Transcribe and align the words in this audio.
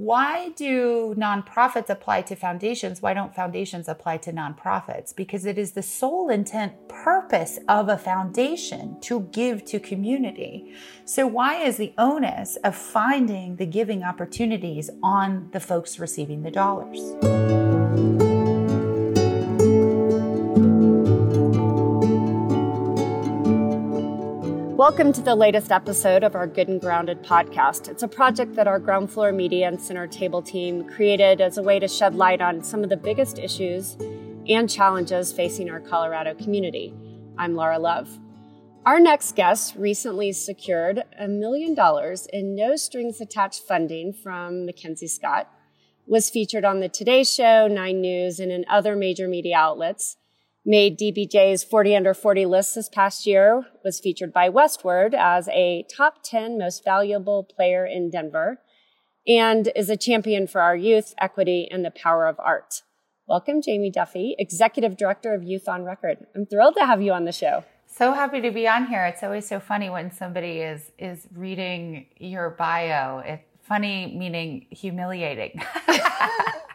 why 0.00 0.48
do 0.56 1.14
nonprofits 1.18 1.90
apply 1.90 2.22
to 2.22 2.34
foundations? 2.34 3.02
Why 3.02 3.12
don't 3.12 3.34
foundations 3.34 3.86
apply 3.86 4.16
to 4.16 4.32
nonprofits? 4.32 5.14
Because 5.14 5.44
it 5.44 5.58
is 5.58 5.72
the 5.72 5.82
sole 5.82 6.30
intent 6.30 6.72
purpose 6.88 7.58
of 7.68 7.90
a 7.90 7.98
foundation 7.98 8.98
to 9.02 9.28
give 9.30 9.62
to 9.66 9.78
community. 9.78 10.74
So, 11.04 11.26
why 11.26 11.56
is 11.56 11.76
the 11.76 11.92
onus 11.98 12.56
of 12.64 12.74
finding 12.74 13.56
the 13.56 13.66
giving 13.66 14.02
opportunities 14.02 14.88
on 15.02 15.50
the 15.52 15.60
folks 15.60 15.98
receiving 15.98 16.44
the 16.44 16.50
dollars? 16.50 17.59
Welcome 24.90 25.12
to 25.12 25.22
the 25.22 25.36
latest 25.36 25.70
episode 25.70 26.24
of 26.24 26.34
our 26.34 26.48
Good 26.48 26.66
and 26.66 26.80
Grounded 26.80 27.22
podcast. 27.22 27.88
It's 27.88 28.02
a 28.02 28.08
project 28.08 28.56
that 28.56 28.66
our 28.66 28.80
Ground 28.80 29.08
Floor 29.08 29.30
Media 29.30 29.68
and 29.68 29.80
Center 29.80 30.08
Table 30.08 30.42
team 30.42 30.82
created 30.82 31.40
as 31.40 31.58
a 31.58 31.62
way 31.62 31.78
to 31.78 31.86
shed 31.86 32.16
light 32.16 32.40
on 32.40 32.64
some 32.64 32.82
of 32.82 32.90
the 32.90 32.96
biggest 32.96 33.38
issues 33.38 33.96
and 34.48 34.68
challenges 34.68 35.32
facing 35.32 35.70
our 35.70 35.78
Colorado 35.78 36.34
community. 36.34 36.92
I'm 37.38 37.54
Laura 37.54 37.78
Love. 37.78 38.18
Our 38.84 38.98
next 38.98 39.36
guest 39.36 39.76
recently 39.76 40.32
secured 40.32 41.04
a 41.16 41.28
million 41.28 41.72
dollars 41.76 42.26
in 42.32 42.56
no 42.56 42.74
strings 42.74 43.20
attached 43.20 43.62
funding 43.62 44.12
from 44.12 44.66
Mackenzie 44.66 45.06
Scott, 45.06 45.48
was 46.08 46.30
featured 46.30 46.64
on 46.64 46.80
the 46.80 46.88
Today 46.88 47.22
Show, 47.22 47.68
Nine 47.68 48.00
News, 48.00 48.40
and 48.40 48.50
in 48.50 48.64
other 48.68 48.96
major 48.96 49.28
media 49.28 49.56
outlets 49.56 50.16
made 50.64 50.98
DBJ's 50.98 51.64
40 51.64 51.96
under 51.96 52.14
40 52.14 52.46
list 52.46 52.74
this 52.74 52.88
past 52.88 53.26
year, 53.26 53.64
was 53.84 54.00
featured 54.00 54.32
by 54.32 54.48
Westword 54.48 55.14
as 55.14 55.48
a 55.48 55.84
top 55.94 56.22
10 56.22 56.58
most 56.58 56.84
valuable 56.84 57.44
player 57.44 57.86
in 57.86 58.10
Denver, 58.10 58.58
and 59.26 59.72
is 59.74 59.88
a 59.88 59.96
champion 59.96 60.46
for 60.46 60.60
our 60.60 60.76
youth, 60.76 61.14
equity, 61.20 61.68
and 61.70 61.84
the 61.84 61.90
power 61.90 62.26
of 62.26 62.36
art. 62.38 62.82
Welcome, 63.26 63.62
Jamie 63.62 63.90
Duffy, 63.90 64.34
Executive 64.38 64.96
Director 64.96 65.34
of 65.34 65.42
Youth 65.42 65.68
on 65.68 65.84
Record. 65.84 66.26
I'm 66.34 66.46
thrilled 66.46 66.74
to 66.76 66.84
have 66.84 67.00
you 67.00 67.12
on 67.12 67.24
the 67.24 67.32
show. 67.32 67.64
So 67.86 68.12
happy 68.12 68.40
to 68.40 68.50
be 68.50 68.68
on 68.68 68.86
here. 68.86 69.04
It's 69.06 69.22
always 69.22 69.46
so 69.46 69.60
funny 69.60 69.90
when 69.90 70.10
somebody 70.10 70.58
is 70.58 70.92
is 70.98 71.26
reading 71.34 72.06
your 72.18 72.50
bio. 72.50 73.18
It's 73.18 73.44
funny 73.62 74.14
meaning 74.16 74.66
humiliating. 74.70 75.62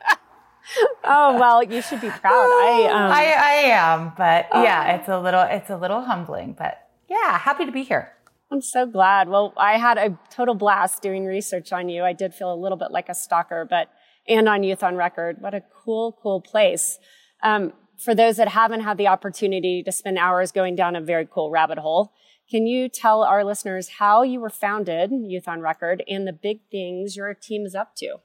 oh 1.03 1.37
well, 1.39 1.63
you 1.63 1.81
should 1.81 2.01
be 2.01 2.09
proud. 2.09 2.33
I, 2.33 2.89
um... 2.91 3.11
I 3.11 3.33
I 3.37 3.53
am, 3.71 4.13
but 4.17 4.47
yeah, 4.53 4.91
oh. 4.91 4.95
it's 4.95 5.09
a 5.09 5.19
little 5.19 5.41
it's 5.41 5.69
a 5.69 5.77
little 5.77 6.01
humbling, 6.01 6.55
but 6.57 6.89
yeah, 7.09 7.37
happy 7.37 7.65
to 7.65 7.71
be 7.71 7.83
here. 7.83 8.11
I'm 8.51 8.61
so 8.61 8.85
glad. 8.85 9.27
Well, 9.27 9.53
I 9.57 9.77
had 9.77 9.97
a 9.97 10.17
total 10.29 10.55
blast 10.55 11.01
doing 11.01 11.25
research 11.25 11.73
on 11.73 11.89
you. 11.89 12.03
I 12.03 12.13
did 12.13 12.33
feel 12.33 12.53
a 12.53 12.55
little 12.55 12.77
bit 12.77 12.91
like 12.91 13.09
a 13.09 13.15
stalker, 13.15 13.65
but 13.69 13.89
and 14.27 14.47
on 14.47 14.63
Youth 14.63 14.83
on 14.83 14.95
Record. 14.95 15.37
What 15.39 15.53
a 15.53 15.63
cool, 15.83 16.17
cool 16.21 16.41
place. 16.41 16.99
Um, 17.43 17.73
for 17.97 18.13
those 18.13 18.37
that 18.37 18.49
haven't 18.49 18.81
had 18.81 18.97
the 18.97 19.07
opportunity 19.07 19.81
to 19.83 19.91
spend 19.91 20.17
hours 20.17 20.51
going 20.51 20.75
down 20.75 20.95
a 20.95 21.01
very 21.01 21.27
cool 21.29 21.49
rabbit 21.49 21.77
hole, 21.77 22.13
can 22.49 22.67
you 22.67 22.89
tell 22.89 23.23
our 23.23 23.43
listeners 23.43 23.89
how 23.97 24.21
you 24.21 24.39
were 24.39 24.49
founded, 24.49 25.11
Youth 25.11 25.47
on 25.47 25.61
Record, 25.61 26.03
and 26.07 26.27
the 26.27 26.33
big 26.33 26.59
things 26.69 27.15
your 27.15 27.33
team 27.33 27.65
is 27.65 27.73
up 27.73 27.95
to? 27.97 28.17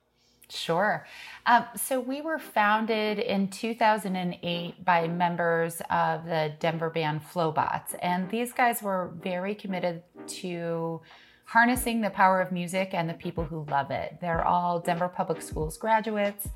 Sure. 0.50 1.06
Um, 1.46 1.64
so 1.76 2.00
we 2.00 2.20
were 2.20 2.38
founded 2.38 3.18
in 3.18 3.48
2008 3.48 4.84
by 4.84 5.08
members 5.08 5.80
of 5.90 6.24
the 6.24 6.52
Denver 6.58 6.90
band 6.90 7.22
Flobots, 7.22 7.94
and 8.02 8.28
these 8.30 8.52
guys 8.52 8.82
were 8.82 9.12
very 9.20 9.54
committed 9.54 10.02
to 10.26 11.00
harnessing 11.44 12.00
the 12.00 12.10
power 12.10 12.40
of 12.40 12.52
music 12.52 12.90
and 12.92 13.08
the 13.08 13.14
people 13.14 13.44
who 13.44 13.64
love 13.70 13.90
it. 13.90 14.18
They're 14.20 14.44
all 14.44 14.80
Denver 14.80 15.08
Public 15.08 15.40
Schools 15.40 15.76
graduates, 15.78 16.48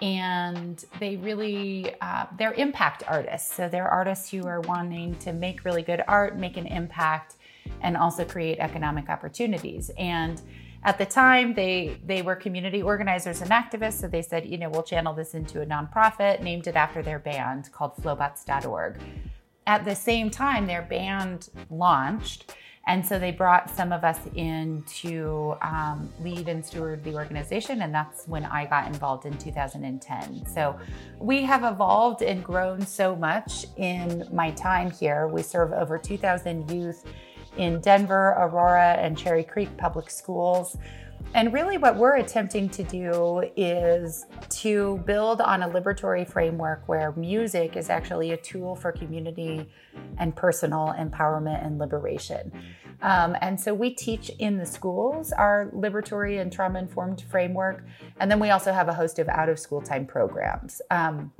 and 0.00 0.84
they 0.98 1.16
really 1.16 1.94
uh, 2.00 2.26
they're 2.38 2.54
impact 2.54 3.02
artists. 3.06 3.52
So 3.54 3.68
they're 3.68 3.88
artists 3.88 4.30
who 4.30 4.46
are 4.46 4.60
wanting 4.60 5.16
to 5.16 5.32
make 5.32 5.64
really 5.64 5.82
good 5.82 6.02
art, 6.08 6.36
make 6.36 6.56
an 6.56 6.66
impact, 6.66 7.34
and 7.82 7.96
also 7.96 8.24
create 8.24 8.58
economic 8.58 9.08
opportunities. 9.08 9.90
And 9.98 10.40
at 10.82 10.96
the 10.96 11.04
time, 11.04 11.54
they 11.54 11.98
they 12.06 12.22
were 12.22 12.34
community 12.34 12.80
organizers 12.82 13.42
and 13.42 13.50
activists, 13.50 14.00
so 14.00 14.08
they 14.08 14.22
said, 14.22 14.46
you 14.46 14.56
know, 14.56 14.70
we'll 14.70 14.82
channel 14.82 15.12
this 15.12 15.34
into 15.34 15.60
a 15.60 15.66
nonprofit, 15.66 16.42
named 16.42 16.66
it 16.66 16.76
after 16.76 17.02
their 17.02 17.18
band 17.18 17.70
called 17.72 17.96
Flobots.org. 17.96 18.98
At 19.66 19.84
the 19.84 19.94
same 19.94 20.30
time, 20.30 20.66
their 20.66 20.82
band 20.82 21.50
launched, 21.68 22.54
and 22.86 23.06
so 23.06 23.18
they 23.18 23.30
brought 23.30 23.68
some 23.68 23.92
of 23.92 24.04
us 24.04 24.18
in 24.34 24.82
to 25.02 25.54
um, 25.60 26.10
lead 26.22 26.48
and 26.48 26.64
steward 26.64 27.04
the 27.04 27.14
organization, 27.14 27.82
and 27.82 27.94
that's 27.94 28.26
when 28.26 28.46
I 28.46 28.64
got 28.64 28.86
involved 28.86 29.26
in 29.26 29.36
2010. 29.36 30.46
So 30.46 30.78
we 31.18 31.42
have 31.42 31.62
evolved 31.62 32.22
and 32.22 32.42
grown 32.42 32.80
so 32.86 33.14
much 33.14 33.66
in 33.76 34.26
my 34.32 34.50
time 34.52 34.90
here. 34.90 35.28
We 35.28 35.42
serve 35.42 35.72
over 35.72 35.98
2,000 35.98 36.70
youth 36.70 37.04
in 37.56 37.80
Denver, 37.80 38.34
Aurora, 38.38 38.94
and 38.94 39.16
Cherry 39.16 39.44
Creek 39.44 39.76
public 39.76 40.10
schools. 40.10 40.76
And 41.34 41.52
really, 41.52 41.78
what 41.78 41.96
we're 41.96 42.16
attempting 42.16 42.68
to 42.70 42.82
do 42.82 43.44
is 43.56 44.26
to 44.48 44.98
build 45.06 45.40
on 45.40 45.62
a 45.62 45.68
liberatory 45.68 46.28
framework 46.28 46.88
where 46.88 47.12
music 47.12 47.76
is 47.76 47.88
actually 47.88 48.32
a 48.32 48.36
tool 48.36 48.74
for 48.74 48.90
community 48.90 49.68
and 50.18 50.34
personal 50.34 50.94
empowerment 50.98 51.64
and 51.64 51.78
liberation. 51.78 52.50
Um, 53.02 53.36
and 53.40 53.58
so 53.58 53.72
we 53.72 53.90
teach 53.90 54.30
in 54.38 54.58
the 54.58 54.66
schools 54.66 55.32
our 55.32 55.70
liberatory 55.74 56.40
and 56.40 56.52
trauma 56.52 56.80
informed 56.80 57.24
framework. 57.30 57.84
And 58.18 58.30
then 58.30 58.40
we 58.40 58.50
also 58.50 58.72
have 58.72 58.88
a 58.88 58.94
host 58.94 59.18
of 59.18 59.28
out 59.28 59.48
of 59.48 59.58
school 59.58 59.80
time 59.80 60.06
programs. 60.06 60.82
Um, 60.90 61.32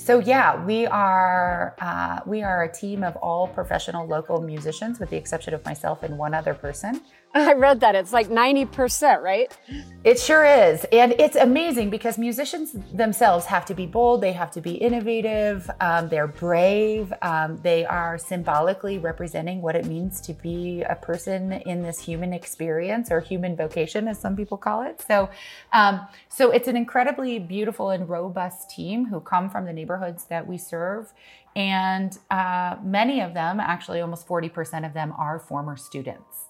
so 0.00 0.18
yeah, 0.18 0.64
we 0.64 0.86
are 0.86 1.74
uh, 1.78 2.20
we 2.24 2.42
are 2.42 2.64
a 2.64 2.72
team 2.72 3.04
of 3.04 3.16
all 3.16 3.46
professional 3.46 4.06
local 4.06 4.40
musicians, 4.40 4.98
with 4.98 5.10
the 5.10 5.16
exception 5.16 5.52
of 5.52 5.62
myself 5.66 6.02
and 6.02 6.16
one 6.16 6.32
other 6.32 6.54
person. 6.54 7.02
I 7.34 7.52
read 7.52 7.80
that 7.80 7.94
it's 7.94 8.12
like 8.12 8.28
ninety 8.28 8.64
percent, 8.64 9.22
right? 9.22 9.56
It 10.02 10.18
sure 10.18 10.44
is, 10.44 10.84
and 10.90 11.14
it's 11.18 11.36
amazing 11.36 11.90
because 11.90 12.18
musicians 12.18 12.72
themselves 12.92 13.44
have 13.46 13.64
to 13.66 13.74
be 13.74 13.86
bold, 13.86 14.20
they 14.20 14.32
have 14.32 14.50
to 14.52 14.60
be 14.60 14.72
innovative, 14.72 15.70
um, 15.80 16.08
they're 16.08 16.26
brave, 16.26 17.12
um, 17.22 17.58
they 17.62 17.84
are 17.84 18.18
symbolically 18.18 18.98
representing 18.98 19.62
what 19.62 19.76
it 19.76 19.84
means 19.84 20.20
to 20.22 20.32
be 20.32 20.82
a 20.82 20.96
person 20.96 21.52
in 21.52 21.82
this 21.82 22.00
human 22.00 22.32
experience 22.32 23.12
or 23.12 23.20
human 23.20 23.54
vocation, 23.54 24.08
as 24.08 24.18
some 24.18 24.34
people 24.34 24.56
call 24.56 24.82
it. 24.82 25.00
So, 25.06 25.28
um, 25.72 26.08
so 26.28 26.50
it's 26.50 26.66
an 26.66 26.76
incredibly 26.76 27.38
beautiful 27.38 27.90
and 27.90 28.08
robust 28.08 28.70
team 28.70 29.06
who 29.06 29.20
come 29.20 29.50
from 29.50 29.66
the 29.66 29.72
neighborhoods 29.72 30.24
that 30.24 30.46
we 30.46 30.58
serve. 30.58 31.12
And 31.54 32.16
uh, 32.30 32.76
many 32.82 33.20
of 33.20 33.34
them, 33.34 33.60
actually 33.60 34.00
almost 34.00 34.26
40% 34.26 34.86
of 34.86 34.94
them, 34.94 35.12
are 35.18 35.38
former 35.38 35.76
students. 35.76 36.46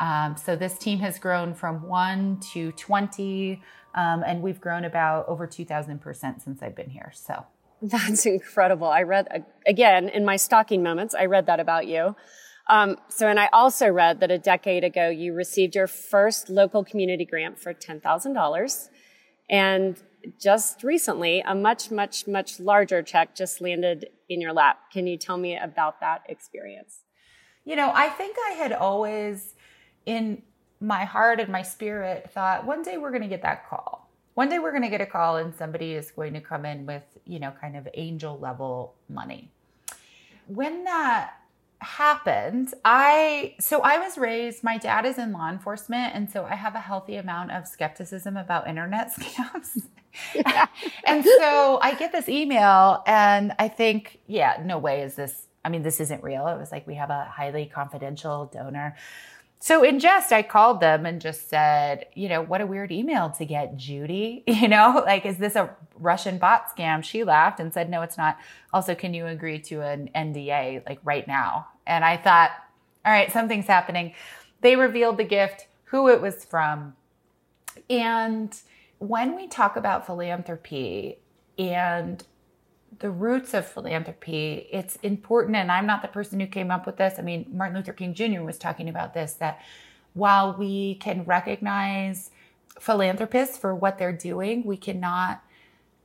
Um, 0.00 0.36
so 0.36 0.56
this 0.56 0.78
team 0.78 0.98
has 1.00 1.18
grown 1.18 1.54
from 1.54 1.82
one 1.82 2.40
to 2.52 2.72
20, 2.72 3.62
um, 3.94 4.22
and 4.26 4.42
we've 4.42 4.60
grown 4.60 4.84
about 4.84 5.28
over 5.28 5.46
2,000% 5.46 6.42
since 6.42 6.62
I've 6.62 6.76
been 6.76 6.90
here. 6.90 7.12
So 7.14 7.44
that's 7.82 8.26
incredible. 8.34 8.88
I 8.88 9.02
read, 9.02 9.44
again, 9.66 10.08
in 10.08 10.24
my 10.24 10.36
stalking 10.36 10.82
moments, 10.82 11.14
I 11.14 11.26
read 11.26 11.46
that 11.46 11.60
about 11.60 11.86
you. 11.86 12.14
Um, 12.68 12.98
so, 13.08 13.28
and 13.28 13.40
I 13.40 13.48
also 13.52 13.88
read 13.88 14.20
that 14.20 14.30
a 14.30 14.38
decade 14.38 14.84
ago 14.84 15.08
you 15.08 15.32
received 15.32 15.74
your 15.74 15.86
first 15.86 16.50
local 16.50 16.84
community 16.84 17.24
grant 17.24 17.58
for 17.58 17.72
$10,000. 17.72 18.88
And 19.48 20.02
just 20.38 20.82
recently, 20.82 21.42
a 21.46 21.54
much, 21.54 21.90
much, 21.90 22.26
much 22.26 22.60
larger 22.60 23.02
check 23.02 23.34
just 23.34 23.60
landed 23.60 24.10
in 24.28 24.40
your 24.40 24.52
lap. 24.52 24.90
Can 24.92 25.06
you 25.06 25.16
tell 25.16 25.38
me 25.38 25.56
about 25.56 26.00
that 26.00 26.22
experience? 26.28 27.00
You 27.64 27.76
know, 27.76 27.90
I 27.94 28.08
think 28.08 28.36
I 28.46 28.52
had 28.52 28.72
always, 28.72 29.54
in 30.08 30.42
my 30.80 31.04
heart 31.04 31.38
and 31.38 31.50
my 31.50 31.62
spirit, 31.62 32.30
thought 32.32 32.64
one 32.64 32.82
day 32.82 32.96
we're 32.96 33.10
going 33.10 33.22
to 33.22 33.28
get 33.28 33.42
that 33.42 33.68
call. 33.68 34.08
One 34.34 34.48
day 34.48 34.58
we're 34.58 34.70
going 34.70 34.84
to 34.84 34.88
get 34.88 35.02
a 35.02 35.06
call 35.06 35.36
and 35.36 35.54
somebody 35.54 35.92
is 35.92 36.10
going 36.10 36.32
to 36.32 36.40
come 36.40 36.64
in 36.64 36.86
with, 36.86 37.02
you 37.26 37.38
know, 37.38 37.52
kind 37.60 37.76
of 37.76 37.86
angel 37.92 38.38
level 38.38 38.94
money. 39.08 39.50
When 40.46 40.84
that 40.84 41.34
happened, 41.80 42.72
I 42.84 43.56
so 43.60 43.80
I 43.82 43.98
was 43.98 44.16
raised, 44.16 44.64
my 44.64 44.78
dad 44.78 45.04
is 45.04 45.18
in 45.18 45.32
law 45.32 45.50
enforcement, 45.50 46.14
and 46.14 46.30
so 46.30 46.44
I 46.44 46.54
have 46.54 46.74
a 46.74 46.80
healthy 46.80 47.16
amount 47.16 47.50
of 47.50 47.66
skepticism 47.66 48.36
about 48.36 48.66
internet 48.66 49.12
scams. 49.18 49.82
and 51.04 51.22
so 51.22 51.78
I 51.82 51.94
get 51.98 52.12
this 52.12 52.30
email 52.30 53.02
and 53.06 53.52
I 53.58 53.68
think, 53.68 54.20
yeah, 54.26 54.62
no 54.64 54.78
way 54.78 55.02
is 55.02 55.16
this 55.16 55.48
I 55.64 55.70
mean, 55.70 55.82
this 55.82 56.00
isn't 56.00 56.22
real. 56.22 56.46
It 56.46 56.58
was 56.58 56.72
like 56.72 56.86
we 56.86 56.94
have 56.94 57.10
a 57.10 57.24
highly 57.24 57.66
confidential 57.66 58.46
donor. 58.46 58.96
So 59.60 59.82
in 59.82 59.98
jest, 59.98 60.32
I 60.32 60.42
called 60.42 60.80
them 60.80 61.04
and 61.04 61.20
just 61.20 61.48
said, 61.48 62.06
you 62.14 62.28
know, 62.28 62.40
what 62.42 62.60
a 62.60 62.66
weird 62.66 62.92
email 62.92 63.30
to 63.30 63.44
get, 63.44 63.76
Judy. 63.76 64.44
You 64.58 64.68
know, 64.68 65.02
like, 65.04 65.24
is 65.24 65.38
this 65.38 65.56
a 65.56 65.74
Russian 65.96 66.38
bot 66.38 66.66
scam? 66.76 67.02
She 67.02 67.22
laughed 67.24 67.60
and 67.60 67.72
said, 67.72 67.88
no, 67.88 68.02
it's 68.02 68.18
not. 68.18 68.38
Also, 68.72 68.94
can 68.94 69.14
you 69.14 69.26
agree 69.26 69.60
to 69.60 69.80
an 69.82 70.10
NDA 70.14 70.86
like 70.86 71.00
right 71.04 71.26
now? 71.26 71.68
And 71.86 72.04
I 72.04 72.16
thought, 72.16 72.50
all 73.04 73.12
right, 73.12 73.32
something's 73.32 73.66
happening. 73.66 74.14
They 74.60 74.76
revealed 74.76 75.16
the 75.16 75.24
gift, 75.24 75.68
who 75.84 76.08
it 76.08 76.20
was 76.20 76.44
from. 76.44 76.94
And 77.88 78.54
when 78.98 79.36
we 79.36 79.46
talk 79.46 79.76
about 79.76 80.06
philanthropy 80.06 81.18
and 81.58 82.24
the 82.98 83.10
roots 83.10 83.54
of 83.54 83.66
philanthropy, 83.66 84.66
it's 84.72 84.96
important, 84.96 85.56
and 85.56 85.70
I'm 85.70 85.86
not 85.86 86.02
the 86.02 86.08
person 86.08 86.40
who 86.40 86.46
came 86.46 86.70
up 86.70 86.86
with 86.86 86.96
this. 86.96 87.14
I 87.18 87.22
mean, 87.22 87.46
Martin 87.52 87.76
Luther 87.76 87.92
King 87.92 88.14
Jr. 88.14 88.42
was 88.42 88.58
talking 88.58 88.88
about 88.88 89.14
this 89.14 89.34
that 89.34 89.60
while 90.14 90.54
we 90.54 90.96
can 90.96 91.24
recognize 91.24 92.30
philanthropists 92.80 93.58
for 93.58 93.74
what 93.74 93.98
they're 93.98 94.12
doing, 94.12 94.64
we 94.64 94.76
cannot 94.76 95.42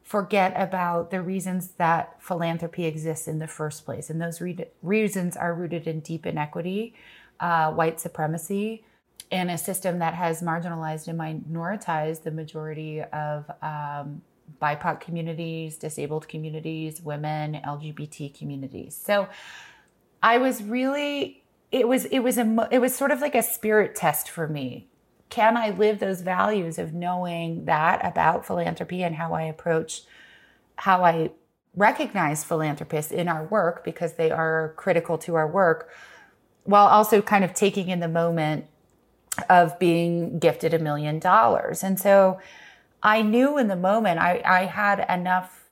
forget 0.03 0.53
about 0.55 1.11
the 1.11 1.21
reasons 1.21 1.69
that 1.77 2.21
philanthropy 2.21 2.85
exists 2.85 3.27
in 3.27 3.39
the 3.39 3.47
first 3.47 3.85
place. 3.85 4.09
And 4.09 4.21
those 4.21 4.41
re- 4.41 4.67
reasons 4.81 5.37
are 5.37 5.53
rooted 5.53 5.87
in 5.87 6.01
deep 6.01 6.25
inequity, 6.25 6.93
uh, 7.39 7.71
white 7.71 7.99
supremacy, 7.99 8.83
and 9.31 9.49
a 9.49 9.57
system 9.57 9.99
that 9.99 10.13
has 10.13 10.41
marginalized 10.41 11.07
and 11.07 11.19
minoritized 11.19 12.23
the 12.23 12.31
majority 12.31 13.01
of 13.01 13.49
um, 13.61 14.21
BIPOC 14.61 14.99
communities, 15.01 15.77
disabled 15.77 16.27
communities, 16.27 17.01
women, 17.01 17.59
LGBT 17.65 18.37
communities. 18.37 18.95
So 18.95 19.27
I 20.21 20.37
was 20.37 20.63
really 20.63 21.43
it 21.71 21.87
was 21.87 22.05
it 22.05 22.19
was 22.19 22.37
a 22.37 22.67
it 22.71 22.79
was 22.79 22.95
sort 22.95 23.11
of 23.11 23.19
like 23.19 23.35
a 23.35 23.43
spirit 23.43 23.95
test 23.95 24.29
for 24.29 24.47
me. 24.47 24.87
Can 25.29 25.57
I 25.57 25.71
live 25.71 25.99
those 25.99 26.21
values 26.21 26.77
of 26.77 26.93
knowing 26.93 27.65
that 27.65 28.05
about 28.05 28.45
philanthropy 28.45 29.03
and 29.03 29.15
how 29.15 29.33
I 29.33 29.43
approach 29.43 30.03
how 30.77 31.03
I 31.03 31.31
recognize 31.75 32.43
philanthropists 32.43 33.11
in 33.11 33.27
our 33.27 33.45
work 33.45 33.83
because 33.83 34.13
they 34.13 34.29
are 34.31 34.73
critical 34.77 35.17
to 35.17 35.35
our 35.35 35.47
work 35.47 35.89
while 36.65 36.87
also 36.87 37.21
kind 37.21 37.43
of 37.43 37.53
taking 37.53 37.89
in 37.89 37.99
the 37.99 38.07
moment 38.07 38.67
of 39.49 39.77
being 39.79 40.37
gifted 40.37 40.73
a 40.73 40.79
million 40.79 41.19
dollars. 41.19 41.83
And 41.83 41.99
so 41.99 42.39
I 43.03 43.21
knew 43.21 43.57
in 43.57 43.67
the 43.67 43.75
moment 43.75 44.19
I, 44.19 44.41
I 44.45 44.65
had 44.65 45.05
enough, 45.09 45.65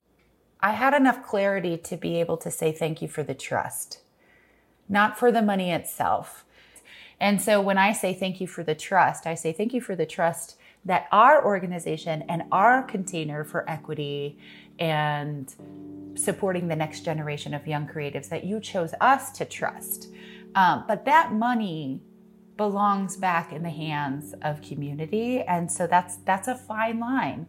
I 0.60 0.72
had 0.72 0.94
enough 0.94 1.26
clarity 1.26 1.78
to 1.78 1.96
be 1.96 2.20
able 2.20 2.36
to 2.38 2.52
say 2.52 2.74
thank 2.74 3.02
you 3.02 3.08
for 3.08 3.24
the 3.24 3.34
trust, 3.34 4.02
not 4.90 5.18
for 5.18 5.32
the 5.32 5.42
money 5.42 5.72
itself. 5.72 6.44
And 7.22 7.42
so 7.42 7.62
when 7.62 7.78
I 7.78 7.94
say 7.94 8.14
thank 8.14 8.42
you 8.42 8.48
for 8.48 8.64
the 8.64 8.76
trust, 8.76 9.26
I 9.26 9.36
say 9.36 9.54
thank 9.54 9.74
you 9.74 9.80
for 9.80 9.96
the 9.96 10.06
trust 10.06 10.58
that 10.84 11.08
our 11.12 11.46
organization 11.46 12.24
and 12.28 12.44
our 12.52 12.84
container 12.84 13.46
for 13.46 13.70
equity 13.70 14.38
and 14.80 15.54
supporting 16.16 16.68
the 16.68 16.76
next 16.76 17.02
generation 17.02 17.54
of 17.54 17.66
young 17.66 17.88
creatives 17.88 18.28
that 18.30 18.44
you 18.44 18.60
chose 18.60 18.94
us 19.00 19.32
to 19.34 19.46
trust. 19.46 20.10
Um, 20.56 20.84
but 20.88 21.06
that 21.06 21.32
money 21.32 22.02
belongs 22.62 23.18
back 23.18 23.52
in 23.52 23.64
the 23.64 23.72
hands 23.72 24.36
of 24.44 24.62
community. 24.62 25.42
And 25.42 25.72
so 25.72 25.88
that's 25.88 26.18
that's 26.18 26.48
a 26.48 26.54
fine 26.54 27.00
line. 27.00 27.48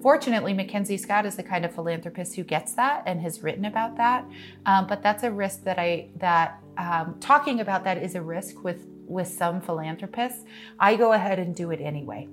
Fortunately 0.00 0.54
mackenzie 0.54 0.96
scott 0.96 1.26
is 1.26 1.36
the 1.36 1.42
kind 1.42 1.66
of 1.66 1.74
philanthropist 1.74 2.34
who 2.34 2.44
gets 2.44 2.72
that 2.76 3.02
and 3.04 3.20
has 3.20 3.42
written 3.42 3.66
about 3.66 3.98
that. 3.98 4.24
Um, 4.64 4.86
but 4.86 5.02
that's 5.02 5.22
a 5.22 5.30
risk 5.30 5.64
that 5.64 5.78
i 5.78 6.08
that 6.16 6.62
um, 6.78 7.16
talking 7.20 7.60
about 7.60 7.84
that 7.84 7.98
is 7.98 8.14
a 8.14 8.22
risk 8.22 8.64
with 8.64 8.86
with 9.06 9.28
some 9.28 9.60
philanthropists. 9.60 10.46
I 10.80 10.96
go 10.96 11.12
ahead 11.12 11.38
and 11.38 11.54
do 11.54 11.70
it 11.70 11.82
anyway 11.82 12.26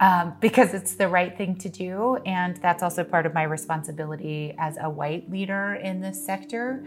um, 0.00 0.34
because 0.40 0.74
it's 0.74 0.94
the 0.94 1.06
right 1.06 1.38
thing 1.38 1.54
to 1.58 1.68
do. 1.68 2.16
And 2.26 2.56
that's 2.56 2.82
also 2.82 3.04
part 3.04 3.26
of 3.26 3.32
my 3.32 3.44
responsibility 3.44 4.56
as 4.58 4.76
a 4.80 4.90
white 4.90 5.30
leader 5.30 5.74
in 5.76 6.00
this 6.00 6.26
sector 6.26 6.84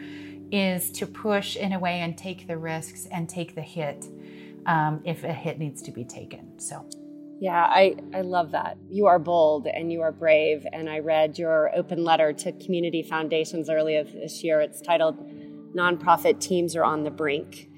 is 0.52 0.92
to 0.92 1.08
push 1.08 1.56
in 1.56 1.72
a 1.72 1.80
way 1.80 2.02
and 2.02 2.18
take 2.18 2.48
the 2.48 2.58
risks 2.58 3.08
and 3.12 3.30
take 3.30 3.56
the 3.56 3.62
hit 3.62 4.08
um, 4.66 5.02
if 5.06 5.24
a 5.24 5.34
hit 5.34 5.60
needs 5.60 5.82
to 5.84 5.92
be 5.92 6.04
taken. 6.04 6.60
So. 6.60 6.86
Yeah, 7.40 7.66
I, 7.66 7.96
I 8.14 8.22
love 8.22 8.52
that. 8.52 8.78
You 8.90 9.08
are 9.08 9.20
bold 9.20 9.68
and 9.68 9.92
you 9.92 10.02
are 10.02 10.12
brave. 10.14 10.66
And 10.72 10.90
I 10.90 11.00
read 11.00 11.38
your 11.38 11.76
open 11.76 12.04
letter 12.04 12.32
to 12.32 12.52
community 12.54 13.04
foundations 13.04 13.70
earlier 13.70 14.04
this 14.04 14.44
year. 14.44 14.62
It's 14.62 14.80
titled 14.80 15.18
Nonprofit 15.76 16.40
Teams 16.40 16.76
Are 16.76 16.86
on 16.86 17.04
the 17.04 17.12
Brink. 17.12 17.70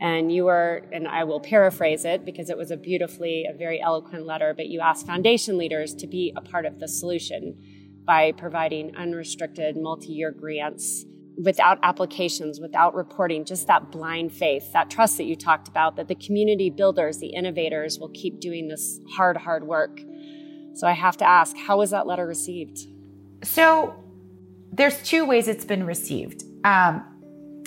And 0.00 0.32
you 0.32 0.44
were, 0.44 0.82
and 0.90 1.06
I 1.06 1.24
will 1.24 1.40
paraphrase 1.40 2.06
it 2.06 2.24
because 2.24 2.48
it 2.48 2.56
was 2.56 2.70
a 2.70 2.78
beautifully, 2.78 3.44
a 3.44 3.54
very 3.54 3.82
eloquent 3.82 4.24
letter, 4.24 4.54
but 4.56 4.68
you 4.68 4.80
asked 4.80 5.06
foundation 5.06 5.58
leaders 5.58 5.94
to 5.96 6.06
be 6.06 6.32
a 6.34 6.40
part 6.40 6.64
of 6.64 6.78
the 6.78 6.88
solution 6.88 8.02
by 8.06 8.32
providing 8.32 8.96
unrestricted 8.96 9.76
multi 9.76 10.12
year 10.12 10.30
grants 10.30 11.04
without 11.36 11.78
applications, 11.82 12.60
without 12.60 12.94
reporting, 12.94 13.44
just 13.44 13.66
that 13.66 13.90
blind 13.90 14.32
faith, 14.32 14.72
that 14.72 14.90
trust 14.90 15.16
that 15.16 15.24
you 15.24 15.36
talked 15.36 15.68
about, 15.68 15.96
that 15.96 16.08
the 16.08 16.14
community 16.14 16.70
builders, 16.70 17.18
the 17.18 17.28
innovators 17.28 17.98
will 17.98 18.10
keep 18.10 18.40
doing 18.40 18.68
this 18.68 19.00
hard, 19.16 19.36
hard 19.36 19.66
work. 19.66 20.00
So 20.74 20.86
I 20.86 20.92
have 20.92 21.16
to 21.18 21.28
ask, 21.28 21.56
how 21.56 21.78
was 21.78 21.90
that 21.90 22.06
letter 22.06 22.26
received? 22.26 22.78
So 23.42 23.94
there's 24.72 25.02
two 25.02 25.24
ways 25.24 25.48
it's 25.48 25.64
been 25.64 25.84
received. 25.84 26.44
Um, 26.64 27.04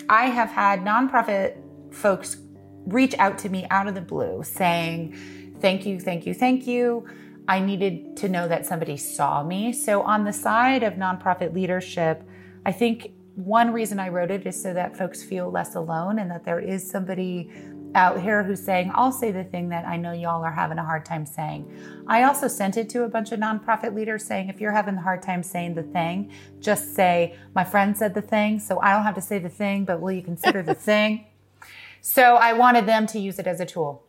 I 0.10 0.26
have 0.26 0.50
had 0.50 0.82
nonprofit 0.82 1.58
folks 1.92 2.38
reach 2.86 3.16
out 3.16 3.38
to 3.40 3.50
me 3.50 3.66
out 3.70 3.88
of 3.88 3.96
the 3.96 4.02
blue 4.02 4.44
saying, 4.44 5.16
Thank 5.60 5.86
you, 5.86 6.00
thank 6.00 6.26
you, 6.26 6.34
thank 6.34 6.68
you. 6.68 7.08
I 7.48 7.60
needed 7.60 8.18
to 8.18 8.30
know 8.30 8.48
that 8.48 8.66
somebody 8.66 8.98
saw 8.98 9.44
me. 9.44 9.72
So, 9.72 10.02
on 10.02 10.26
the 10.26 10.34
side 10.34 10.84
of 10.84 10.96
nonprofit 10.96 11.54
leadership, 11.54 12.22
I 12.66 12.72
think 12.72 13.13
one 13.36 13.74
reason 13.74 14.00
I 14.00 14.10
wrote 14.10 14.32
it 14.32 14.46
is 14.46 14.62
so 14.62 14.74
that 14.74 14.96
folks 14.96 15.24
feel 15.24 15.50
less 15.50 15.76
alone 15.76 16.20
and 16.20 16.30
that 16.30 16.46
there 16.46 16.60
is 16.60 16.88
somebody 16.88 17.50
out 17.96 18.20
here 18.20 18.44
who's 18.44 18.64
saying, 18.64 18.92
I'll 18.94 19.12
say 19.12 19.32
the 19.32 19.44
thing 19.44 19.70
that 19.70 19.86
I 19.86 19.98
know 19.98 20.14
y'all 20.14 20.44
are 20.44 20.52
having 20.52 20.78
a 20.78 20.84
hard 20.84 21.06
time 21.06 21.26
saying. 21.26 21.72
I 22.08 22.24
also 22.24 22.48
sent 22.48 22.78
it 22.78 22.90
to 22.90 23.04
a 23.04 23.10
bunch 23.10 23.32
of 23.32 23.40
nonprofit 23.40 23.96
leaders 23.96 24.24
saying, 24.24 24.50
if 24.50 24.60
you're 24.60 24.72
having 24.72 24.96
a 24.96 25.02
hard 25.02 25.22
time 25.22 25.44
saying 25.44 25.76
the 25.76 25.84
thing, 25.84 26.32
just 26.60 26.96
say, 26.96 27.36
my 27.56 27.64
friend 27.64 27.96
said 27.96 28.14
the 28.14 28.22
thing, 28.22 28.60
so 28.60 28.80
I 28.80 28.94
don't 28.94 29.04
have 29.04 29.16
to 29.16 29.22
say 29.22 29.40
the 29.40 29.50
thing, 29.50 29.86
but 29.86 30.02
will 30.02 30.12
you 30.12 30.24
consider 30.24 30.64
the 30.64 30.76
thing? 30.90 31.28
So 32.02 32.36
I 32.36 32.54
wanted 32.54 32.86
them 32.86 33.08
to 33.08 33.20
use 33.20 33.40
it 33.40 33.48
as 33.48 33.60
a 33.60 33.66
tool. 33.66 34.04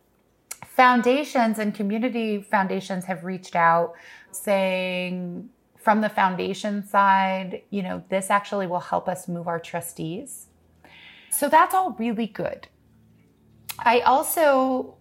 Foundations 0.65 1.59
and 1.59 1.73
community 1.73 2.41
foundations 2.41 3.05
have 3.05 3.23
reached 3.23 3.55
out 3.55 3.93
saying, 4.31 5.49
from 5.85 6.01
the 6.01 6.09
foundation 6.09 6.85
side, 6.87 7.61
you 7.69 7.83
know, 7.83 8.03
this 8.09 8.31
actually 8.31 8.65
will 8.65 8.79
help 8.79 9.07
us 9.07 9.27
move 9.27 9.47
our 9.47 9.59
trustees. 9.59 10.47
So 11.29 11.47
that's 11.47 11.75
all 11.75 11.91
really 11.99 12.25
good. 12.25 12.67
I 13.77 13.99
also 13.99 14.95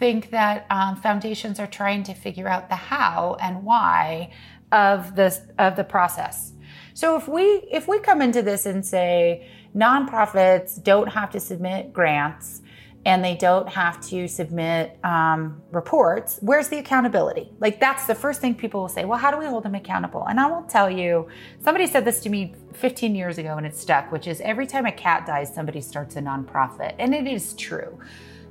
think 0.00 0.30
that 0.30 0.66
um, 0.68 0.96
foundations 0.96 1.60
are 1.60 1.68
trying 1.68 2.02
to 2.02 2.12
figure 2.12 2.48
out 2.48 2.68
the 2.68 2.74
how 2.74 3.36
and 3.40 3.62
why 3.62 4.32
of 4.72 5.14
this 5.14 5.42
of 5.60 5.76
the 5.76 5.84
process. 5.84 6.52
So 6.92 7.16
if 7.16 7.28
we 7.28 7.44
if 7.70 7.86
we 7.86 8.00
come 8.00 8.20
into 8.20 8.42
this 8.42 8.66
and 8.66 8.84
say 8.84 9.48
nonprofits 9.76 10.82
don't 10.82 11.08
have 11.08 11.30
to 11.30 11.38
submit 11.38 11.92
grants 11.92 12.62
and 13.06 13.24
they 13.24 13.36
don't 13.36 13.68
have 13.68 14.00
to 14.00 14.26
submit 14.26 14.98
um, 15.04 15.62
reports, 15.70 16.40
where's 16.42 16.68
the 16.68 16.78
accountability? 16.78 17.52
Like, 17.60 17.78
that's 17.78 18.04
the 18.08 18.16
first 18.16 18.40
thing 18.40 18.56
people 18.56 18.80
will 18.80 18.88
say. 18.88 19.04
Well, 19.04 19.16
how 19.16 19.30
do 19.30 19.38
we 19.38 19.46
hold 19.46 19.62
them 19.62 19.76
accountable? 19.76 20.26
And 20.26 20.40
I 20.40 20.48
will 20.48 20.64
tell 20.64 20.90
you, 20.90 21.28
somebody 21.62 21.86
said 21.86 22.04
this 22.04 22.18
to 22.22 22.28
me 22.28 22.56
15 22.74 23.14
years 23.14 23.38
ago 23.38 23.58
and 23.58 23.64
it 23.64 23.76
stuck, 23.76 24.10
which 24.10 24.26
is 24.26 24.40
every 24.40 24.66
time 24.66 24.86
a 24.86 24.92
cat 24.92 25.24
dies, 25.24 25.54
somebody 25.54 25.80
starts 25.80 26.16
a 26.16 26.20
nonprofit. 26.20 26.96
And 26.98 27.14
it 27.14 27.28
is 27.28 27.54
true. 27.54 27.96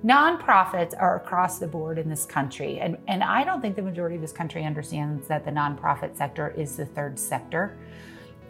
Nonprofits 0.06 0.94
are 0.98 1.18
across 1.18 1.60
the 1.60 1.68
board 1.68 1.98
in 1.98 2.08
this 2.08 2.26
country. 2.26 2.80
And, 2.80 2.98
and 3.10 3.24
I 3.26 3.44
don't 3.44 3.60
think 3.60 3.76
the 3.76 3.82
majority 3.82 4.16
of 4.16 4.22
this 4.22 4.32
country 4.32 4.64
understands 4.64 5.28
that 5.28 5.44
the 5.44 5.52
nonprofit 5.52 6.16
sector 6.16 6.54
is 6.56 6.78
the 6.78 6.86
third 6.86 7.20
sector 7.20 7.78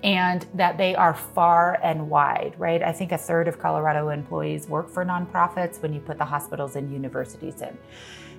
and 0.06 0.46
that 0.54 0.78
they 0.78 0.96
are 0.96 1.16
far 1.16 1.80
and 1.82 2.08
wide, 2.08 2.54
right? 2.60 2.84
I 2.84 2.92
think 2.92 3.12
a 3.12 3.18
third 3.18 3.48
of 3.48 3.58
Colorado 3.58 4.10
employees 4.10 4.70
work 4.70 4.88
for 4.88 5.04
nonprofits 5.04 5.82
when 5.82 5.94
you 5.94 6.00
put 6.00 6.20
the 6.20 6.26
hospitals 6.26 6.76
and 6.76 6.94
universities 6.94 7.60
in. 7.62 7.76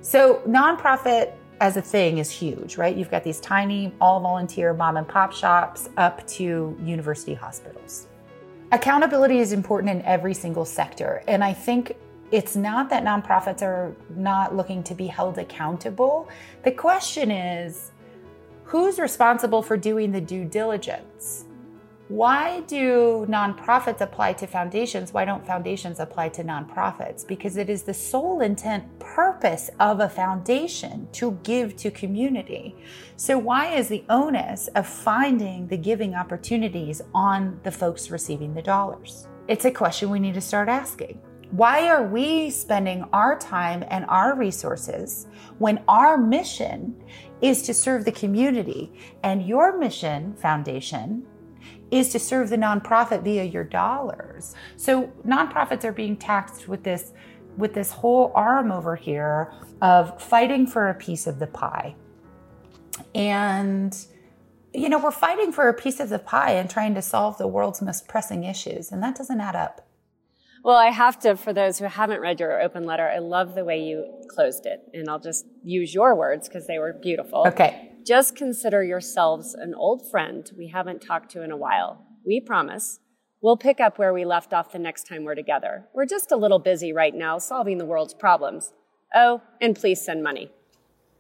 So, 0.00 0.40
nonprofit 0.46 1.32
as 1.61 1.76
a 1.76 1.82
thing 1.82 2.18
is 2.18 2.30
huge, 2.30 2.76
right? 2.76 2.96
You've 2.96 3.11
got 3.11 3.25
these 3.25 3.40
tiny, 3.40 3.92
all 4.00 4.20
volunteer 4.20 4.75
mom 4.75 4.96
and 4.96 5.08
pop 5.08 5.32
shops 5.32 5.88
up 5.96 6.25
to 6.28 6.78
university 6.80 7.35
hospitals. 7.35 8.06
Accountability 8.70 9.40
is 9.40 9.52
important 9.52 9.90
in 9.90 10.02
every 10.02 10.35
single 10.35 10.64
sector. 10.64 11.25
And 11.26 11.42
I 11.42 11.52
think 11.52 11.96
it's 12.30 12.54
not 12.54 12.90
that 12.90 13.02
nonprofits 13.02 13.62
are 13.62 13.96
not 14.11 14.54
looking 14.54 14.85
to 14.85 14.94
be 14.94 15.08
held 15.08 15.38
accountable. 15.38 16.28
The 16.62 16.73
question 16.73 17.32
is 17.32 17.90
who's 18.64 19.00
responsible 19.00 19.62
for 19.62 19.76
doing 19.76 20.12
the 20.12 20.20
due 20.20 20.44
diligence? 20.44 21.45
Why 22.08 22.60
do 22.60 23.26
nonprofits 23.28 24.00
apply 24.00 24.34
to 24.34 24.46
foundations? 24.46 25.12
Why 25.12 25.25
don't 25.25 25.44
foundations 25.44 25.98
apply 25.98 26.28
to 26.30 26.44
nonprofits? 26.44 27.26
Because 27.26 27.56
it 27.56 27.68
is 27.68 27.82
the 27.82 27.94
sole 27.94 28.42
intent 28.42 28.84
purpose 29.00 29.70
of 29.80 29.98
a 29.98 30.08
foundation 30.08 31.08
to 31.14 31.36
give 31.42 31.75
to 31.76 31.90
community. 31.90 32.76
So, 33.16 33.36
why 33.38 33.75
is 33.75 33.88
the 33.88 34.04
onus 34.08 34.68
of 34.76 34.86
finding 34.86 35.66
the 35.66 35.76
giving 35.76 36.14
opportunities 36.14 37.02
on 37.12 37.58
the 37.64 37.72
folks 37.72 38.08
receiving 38.08 38.54
the 38.54 38.62
dollars? 38.62 39.26
It's 39.48 39.64
a 39.64 39.70
question 39.72 40.08
we 40.08 40.20
need 40.20 40.34
to 40.34 40.40
start 40.40 40.68
asking. 40.68 41.20
Why 41.50 41.88
are 41.88 42.04
we 42.04 42.50
spending 42.50 43.04
our 43.12 43.36
time 43.36 43.84
and 43.88 44.04
our 44.06 44.36
resources 44.36 45.26
when 45.58 45.82
our 45.88 46.16
mission 46.16 46.94
is 47.40 47.62
to 47.62 47.75
serve 47.75 48.04
the 48.04 48.12
community. 48.12 48.92
And 49.22 49.46
your 49.46 49.78
mission, 49.78 50.34
foundation, 50.34 51.26
is 51.90 52.09
to 52.11 52.19
serve 52.19 52.50
the 52.50 52.57
nonprofit 52.57 53.23
via 53.23 53.45
your 53.45 53.64
dollars. 53.64 54.55
So 54.76 55.12
nonprofits 55.26 55.85
are 55.85 55.93
being 55.93 56.16
taxed 56.16 56.69
with 56.69 56.83
this 56.83 57.12
with 57.57 57.73
this 57.73 57.90
whole 57.90 58.33
arm 58.35 58.71
over 58.71 58.97
here 58.97 59.50
of 59.81 60.21
fighting 60.21 60.66
for 60.66 60.88
a 60.88 60.95
piece 60.95 61.26
of 61.26 61.38
the 61.38 61.47
pie. 61.47 61.95
And 63.14 63.97
you 64.75 64.90
know, 64.90 64.99
we're 64.99 65.11
fighting 65.11 65.52
for 65.52 65.69
a 65.69 65.75
piece 65.75 66.00
of 66.00 66.11
the 66.11 66.19
pie 66.19 66.52
and 66.52 66.69
trying 66.69 66.95
to 66.95 67.02
solve 67.02 67.38
the 67.38 67.49
world's 67.49 67.81
most 67.81 68.07
pressing 68.09 68.45
issues, 68.45 68.93
and 68.93 69.02
that 69.02 69.16
doesn't 69.16 69.40
add 69.40 69.57
up. 69.57 69.88
Well, 70.62 70.76
I 70.76 70.90
have 70.90 71.19
to, 71.21 71.37
for 71.37 71.52
those 71.52 71.78
who 71.78 71.85
haven't 71.85 72.21
read 72.21 72.40
your 72.40 72.61
open 72.61 72.85
letter, 72.85 73.09
I 73.09 73.19
love 73.19 73.55
the 73.55 73.64
way 73.64 73.81
you 73.85 74.05
closed 74.28 74.66
it. 74.66 74.81
And 74.93 75.09
I'll 75.09 75.21
just 75.21 75.47
use 75.62 75.95
your 75.95 76.16
words 76.16 76.49
because 76.49 76.66
they 76.66 76.81
were 76.81 76.93
beautiful. 76.93 77.45
Okay. 77.47 77.93
Just 78.06 78.36
consider 78.36 78.84
yourselves 78.84 79.54
an 79.54 79.75
old 79.75 80.08
friend 80.08 80.48
we 80.56 80.68
haven't 80.68 81.02
talked 81.02 81.28
to 81.32 81.42
in 81.42 81.50
a 81.50 81.56
while. 81.56 82.06
We 82.25 82.40
promise 82.40 83.00
we'll 83.40 83.56
pick 83.56 83.80
up 83.80 83.98
where 83.98 84.14
we 84.14 84.25
left 84.25 84.52
off 84.52 84.70
the 84.70 84.78
next 84.78 85.08
time 85.08 85.25
we're 85.25 85.34
together. 85.34 85.86
We're 85.92 86.06
just 86.06 86.30
a 86.30 86.36
little 86.36 86.60
busy 86.60 86.92
right 86.92 87.14
now 87.14 87.38
solving 87.38 87.78
the 87.78 87.84
world's 87.84 88.14
problems. 88.14 88.72
Oh, 89.12 89.42
and 89.60 89.75
please 89.75 90.00
send 90.00 90.22
money. 90.22 90.52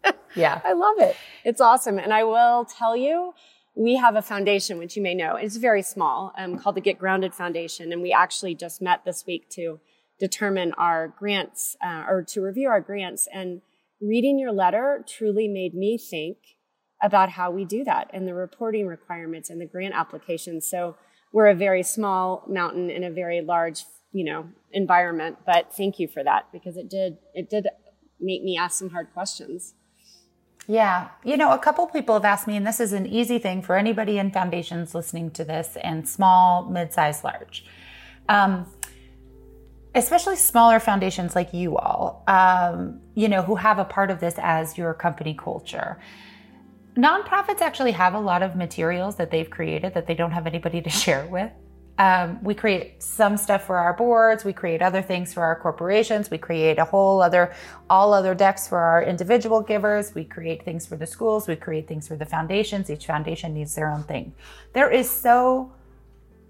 yeah. 0.36 0.60
I 0.64 0.74
love 0.74 0.98
it. 0.98 1.16
It's 1.44 1.60
awesome. 1.60 1.98
And 1.98 2.12
I 2.12 2.22
will 2.22 2.64
tell 2.64 2.96
you, 2.96 3.34
we 3.74 3.96
have 3.96 4.14
a 4.14 4.22
foundation, 4.22 4.78
which 4.78 4.94
you 4.94 5.02
may 5.02 5.14
know. 5.14 5.34
It's 5.34 5.56
very 5.56 5.82
small, 5.82 6.32
um, 6.38 6.56
called 6.56 6.76
the 6.76 6.80
Get 6.80 7.00
Grounded 7.00 7.34
Foundation. 7.34 7.92
And 7.92 8.00
we 8.00 8.12
actually 8.12 8.54
just 8.54 8.80
met 8.80 9.04
this 9.04 9.26
week 9.26 9.50
to 9.50 9.80
determine 10.20 10.72
our 10.74 11.08
grants 11.08 11.76
uh, 11.84 12.04
or 12.08 12.22
to 12.28 12.40
review 12.40 12.68
our 12.68 12.80
grants. 12.80 13.26
And 13.32 13.62
reading 14.00 14.38
your 14.38 14.52
letter 14.52 15.04
truly 15.04 15.48
made 15.48 15.74
me 15.74 15.98
think 15.98 16.36
about 17.02 17.30
how 17.30 17.50
we 17.50 17.64
do 17.64 17.84
that 17.84 18.10
and 18.12 18.26
the 18.26 18.34
reporting 18.34 18.86
requirements 18.86 19.50
and 19.50 19.60
the 19.60 19.66
grant 19.66 19.94
applications. 19.94 20.68
So 20.68 20.96
we're 21.32 21.48
a 21.48 21.54
very 21.54 21.82
small 21.82 22.44
mountain 22.48 22.90
in 22.90 23.04
a 23.04 23.10
very 23.10 23.40
large, 23.40 23.84
you 24.12 24.24
know, 24.24 24.48
environment. 24.72 25.38
But 25.44 25.72
thank 25.72 25.98
you 25.98 26.08
for 26.08 26.24
that 26.24 26.46
because 26.52 26.76
it 26.76 26.88
did 26.88 27.18
it 27.34 27.50
did 27.50 27.68
make 28.18 28.42
me 28.42 28.56
ask 28.56 28.78
some 28.78 28.90
hard 28.90 29.12
questions. 29.12 29.74
Yeah. 30.66 31.10
You 31.24 31.36
know, 31.36 31.52
a 31.52 31.58
couple 31.58 31.86
people 31.86 32.14
have 32.14 32.24
asked 32.24 32.48
me, 32.48 32.56
and 32.56 32.66
this 32.66 32.80
is 32.80 32.92
an 32.92 33.06
easy 33.06 33.38
thing 33.38 33.62
for 33.62 33.76
anybody 33.76 34.18
in 34.18 34.32
foundations 34.32 34.94
listening 34.94 35.30
to 35.32 35.44
this 35.44 35.76
and 35.82 36.08
small, 36.08 36.68
mid-sized, 36.68 37.22
large. 37.22 37.64
Um, 38.28 38.66
especially 39.94 40.36
smaller 40.36 40.80
foundations 40.80 41.34
like 41.34 41.54
you 41.54 41.76
all, 41.76 42.22
um, 42.26 43.00
you 43.14 43.28
know, 43.28 43.42
who 43.42 43.54
have 43.54 43.78
a 43.78 43.84
part 43.84 44.10
of 44.10 44.20
this 44.20 44.34
as 44.38 44.76
your 44.76 44.92
company 44.92 45.34
culture. 45.34 45.98
Nonprofits 46.96 47.60
actually 47.60 47.92
have 47.92 48.14
a 48.14 48.20
lot 48.20 48.42
of 48.42 48.56
materials 48.56 49.16
that 49.16 49.30
they've 49.30 49.50
created 49.50 49.92
that 49.94 50.06
they 50.06 50.14
don't 50.14 50.32
have 50.32 50.46
anybody 50.46 50.80
to 50.80 50.90
share 51.04 51.26
with. 51.26 51.50
Um, 51.98 52.42
we 52.42 52.54
create 52.54 53.02
some 53.02 53.38
stuff 53.38 53.64
for 53.64 53.78
our 53.78 53.94
boards. 53.94 54.44
We 54.44 54.52
create 54.52 54.82
other 54.82 55.00
things 55.00 55.32
for 55.32 55.42
our 55.42 55.58
corporations. 55.58 56.30
We 56.30 56.36
create 56.36 56.78
a 56.78 56.84
whole 56.84 57.22
other, 57.22 57.54
all 57.88 58.12
other 58.12 58.34
decks 58.34 58.68
for 58.68 58.78
our 58.78 59.02
individual 59.02 59.62
givers. 59.62 60.14
We 60.14 60.24
create 60.24 60.62
things 60.62 60.84
for 60.84 60.96
the 60.96 61.06
schools. 61.06 61.48
We 61.48 61.56
create 61.56 61.88
things 61.88 62.06
for 62.06 62.16
the 62.16 62.26
foundations. 62.26 62.90
Each 62.90 63.06
foundation 63.06 63.54
needs 63.54 63.74
their 63.74 63.90
own 63.90 64.02
thing. 64.02 64.34
There 64.74 64.90
is 64.90 65.08
so 65.08 65.72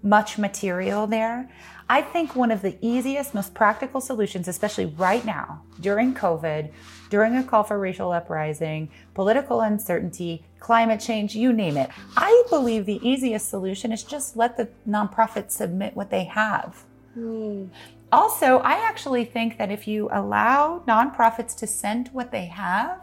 much 0.03 0.37
material 0.37 1.07
there. 1.07 1.49
I 1.89 2.01
think 2.01 2.35
one 2.35 2.51
of 2.51 2.61
the 2.61 2.77
easiest, 2.81 3.33
most 3.33 3.53
practical 3.53 4.01
solutions, 4.01 4.49
especially 4.49 4.87
right 4.87 5.23
now 5.23 5.61
during 5.79 6.13
COVID, 6.13 6.71
during 7.09 7.35
a 7.35 7.43
call 7.43 7.63
for 7.63 7.79
racial 7.79 8.11
uprising, 8.11 8.89
political 9.13 9.61
uncertainty, 9.61 10.43
climate 10.59 10.99
change, 10.99 11.35
you 11.35 11.53
name 11.53 11.77
it. 11.77 11.89
I 12.15 12.43
believe 12.49 12.85
the 12.85 13.05
easiest 13.07 13.49
solution 13.49 13.91
is 13.91 14.03
just 14.03 14.35
let 14.35 14.57
the 14.57 14.69
nonprofits 14.87 15.51
submit 15.51 15.95
what 15.95 16.09
they 16.09 16.25
have. 16.25 16.83
Mm. 17.17 17.69
Also, 18.11 18.59
I 18.59 18.73
actually 18.73 19.25
think 19.25 19.57
that 19.57 19.71
if 19.71 19.87
you 19.87 20.09
allow 20.11 20.83
nonprofits 20.87 21.57
to 21.57 21.67
send 21.67 22.09
what 22.09 22.31
they 22.31 22.45
have, 22.45 23.01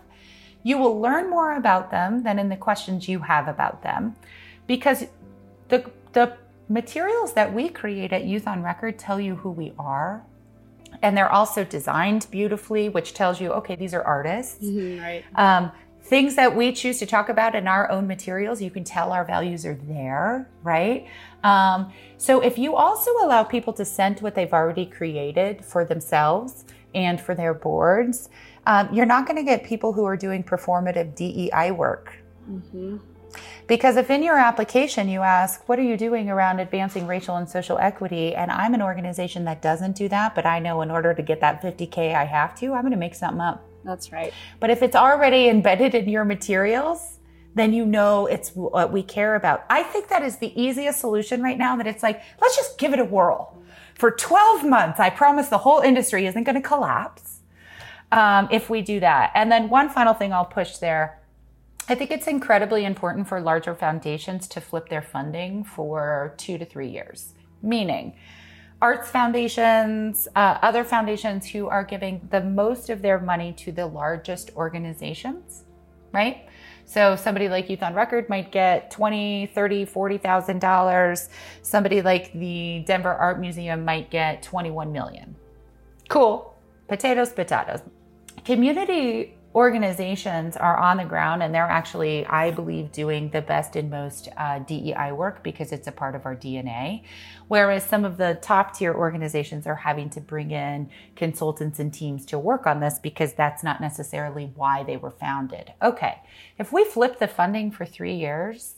you 0.63 0.79
will 0.79 0.99
learn 0.99 1.29
more 1.29 1.57
about 1.57 1.91
them 1.91 2.23
than 2.23 2.39
in 2.39 2.49
the 2.49 2.57
questions 2.57 3.09
you 3.09 3.21
have 3.21 3.49
about 3.49 3.83
them 3.83 4.17
because 4.67 5.05
the 5.69 5.91
the 6.13 6.37
materials 6.69 7.35
that 7.35 7.53
we 7.53 7.69
create 7.69 8.13
at 8.13 8.25
Youth 8.25 8.47
on 8.47 8.63
Record 8.63 8.99
tell 8.99 9.21
you 9.21 9.37
who 9.37 9.51
we 9.51 9.73
are. 9.79 10.25
And 11.05 11.15
they're 11.15 11.31
also 11.31 11.65
designed 11.65 12.27
beautifully, 12.31 12.89
which 12.89 13.13
tells 13.13 13.39
you, 13.39 13.53
okay, 13.53 13.77
these 13.77 13.93
are 13.93 14.03
artists. 14.03 14.65
Mm-hmm, 14.65 15.03
right. 15.03 15.25
Um, 15.35 15.71
things 16.01 16.35
that 16.37 16.57
we 16.57 16.73
choose 16.73 16.99
to 16.99 17.07
talk 17.07 17.29
about 17.29 17.55
in 17.55 17.69
our 17.69 17.91
own 17.91 18.07
materials, 18.07 18.63
you 18.63 18.71
can 18.71 18.85
tell 18.85 19.13
our 19.13 19.25
values 19.25 19.67
are 19.67 19.79
there, 19.87 20.49
right? 20.63 21.07
Um, 21.43 21.93
so 22.17 22.41
if 22.41 22.57
you 22.57 22.75
also 22.75 23.11
allow 23.23 23.45
people 23.45 23.75
to 23.75 23.85
send 23.85 24.21
what 24.21 24.35
they've 24.35 24.53
already 24.53 24.87
created 24.87 25.63
for 25.63 25.85
themselves 25.85 26.65
and 26.95 27.21
for 27.21 27.35
their 27.35 27.53
boards, 27.53 28.31
um, 28.67 28.89
you're 28.91 29.05
not 29.05 29.27
going 29.27 29.37
to 29.37 29.43
get 29.43 29.63
people 29.63 29.93
who 29.93 30.07
are 30.07 30.17
doing 30.17 30.43
performative 30.43 31.15
DEI 31.15 31.71
work. 31.71 32.15
Mm-hmm. 32.51 32.97
Because 33.67 33.97
if 33.97 34.11
in 34.11 34.23
your 34.23 34.37
application 34.37 35.09
you 35.09 35.21
ask, 35.21 35.69
what 35.69 35.79
are 35.79 35.83
you 35.83 35.97
doing 35.97 36.29
around 36.29 36.61
advancing 36.61 37.07
racial 37.07 37.37
and 37.37 37.49
social 37.49 37.79
equity? 37.79 38.35
And 38.35 38.51
I'm 38.51 38.75
an 38.75 38.83
organization 38.83 39.45
that 39.45 39.63
doesn't 39.63 39.97
do 39.97 40.09
that, 40.09 40.35
but 40.35 40.45
I 40.45 40.59
know 40.59 40.83
in 40.83 40.91
order 40.91 41.15
to 41.15 41.23
get 41.23 41.41
that 41.41 41.63
50K, 41.63 42.15
I 42.15 42.25
have 42.25 42.59
to, 42.61 42.73
I'm 42.75 42.83
going 42.83 42.93
to 42.93 42.99
make 42.99 43.15
something 43.15 43.41
up. 43.41 43.65
That's 43.85 44.13
right. 44.13 44.33
But 44.61 44.71
if 44.71 44.83
it's 44.83 44.97
already 44.97 45.49
embedded 45.49 45.95
in 45.95 46.09
your 46.09 46.25
materials, 46.25 47.19
then 47.55 47.73
you 47.73 47.87
know 47.87 48.27
it's 48.27 48.51
what 48.51 48.93
we 48.93 49.03
care 49.03 49.35
about. 49.37 49.65
I 49.71 49.83
think 49.83 50.09
that 50.09 50.23
is 50.23 50.39
the 50.39 50.61
easiest 50.61 51.01
solution 51.01 51.43
right 51.43 51.57
now 51.57 51.77
that 51.77 51.87
it's 51.87 52.03
like, 52.03 52.21
let's 52.41 52.57
just 52.57 52.79
give 52.79 52.93
it 52.93 52.99
a 52.99 53.05
whirl. 53.05 53.63
For 53.95 54.11
12 54.11 54.65
months, 54.65 54.99
I 54.99 55.11
promise 55.11 55.49
the 55.49 55.59
whole 55.59 55.81
industry 55.81 56.27
isn't 56.27 56.45
going 56.45 56.57
to 56.57 56.67
collapse 56.67 57.41
um, 58.11 58.49
if 58.51 58.69
we 58.69 58.83
do 58.83 59.01
that. 59.01 59.31
And 59.35 59.53
then 59.53 59.69
one 59.69 59.89
final 59.89 60.15
thing 60.15 60.33
I'll 60.33 60.45
push 60.45 60.79
there 60.79 61.21
I 61.87 61.95
think 61.95 62.11
it's 62.11 62.27
incredibly 62.27 62.87
important 62.87 63.29
for 63.29 63.41
larger 63.41 63.75
foundations 63.75 64.49
to 64.49 64.61
flip 64.61 64.89
their 64.89 65.03
funding 65.03 65.65
for 65.65 66.35
two 66.39 66.57
to 66.57 66.65
three 66.65 66.89
years, 66.89 67.35
meaning 67.63 68.17
arts 68.81 69.11
foundations, 69.11 70.27
uh, 70.35 70.59
other 70.63 70.83
foundations 70.83 71.47
who 71.47 71.69
are 71.69 71.85
giving 71.85 72.27
the 72.31 72.41
most 72.41 72.89
of 72.89 73.03
their 73.03 73.21
money 73.21 73.53
to 73.53 73.71
the 73.71 73.87
largest 73.87 74.51
organizations, 74.57 75.65
right? 76.13 76.49
So 76.87 77.17
somebody 77.17 77.49
like 77.49 77.69
Youth 77.69 77.83
on 77.83 77.95
Record 77.95 78.29
might 78.31 78.51
get 78.51 78.91
20, 78.91 79.51
30, 79.55 79.85
40,000 79.85 80.59
dollars. 80.59 81.29
Somebody 81.63 82.01
like 82.01 82.33
the 82.33 82.83
Denver 82.87 83.13
Art 83.13 83.41
Museum 83.41 83.85
might 83.85 84.11
get 84.11 84.43
21 84.43 84.91
million. 84.91 85.37
Cool. 86.09 86.55
Potatoes, 86.89 87.31
potatoes. 87.31 87.81
Community 88.45 89.37
organizations 89.55 90.57
are 90.57 90.77
on 90.77 90.97
the 90.97 91.05
ground 91.05 91.43
and 91.43 91.55
they're 91.55 91.63
actually, 91.63 92.27
I 92.27 92.51
believe, 92.51 92.91
doing 92.91 93.31
the 93.31 93.41
best 93.41 93.77
and 93.77 93.89
most 93.89 94.29
uh, 94.37 94.59
DEI 94.59 95.13
work 95.13 95.45
because 95.45 95.71
it's 95.71 95.87
a 95.87 95.93
part 95.93 96.17
of 96.17 96.27
our 96.27 96.35
DNA. 96.35 97.05
Whereas 97.47 97.85
some 97.85 98.05
of 98.05 98.17
the 98.17 98.39
top 98.43 98.75
tier 98.75 98.93
organizations 98.93 99.67
are 99.67 99.77
having 99.77 100.11
to 100.11 100.21
bring 100.21 100.51
in 100.51 100.91
consultants 101.15 101.79
and 101.79 101.95
teams 101.95 102.27
to 102.27 102.39
work 102.39 102.67
on 102.67 102.81
this 102.81 102.99
because 102.99 103.35
that's 103.35 103.63
not 103.63 103.81
necessarily 103.81 104.51
why 104.57 104.83
they 104.83 104.97
were 104.97 105.13
founded. 105.13 105.73
Okay, 105.81 106.21
if 106.59 106.73
we 106.73 106.85
flip 106.85 107.21
the 107.21 107.29
funding 107.29 107.71
for 107.71 107.85
three 107.85 108.15
years, 108.15 108.75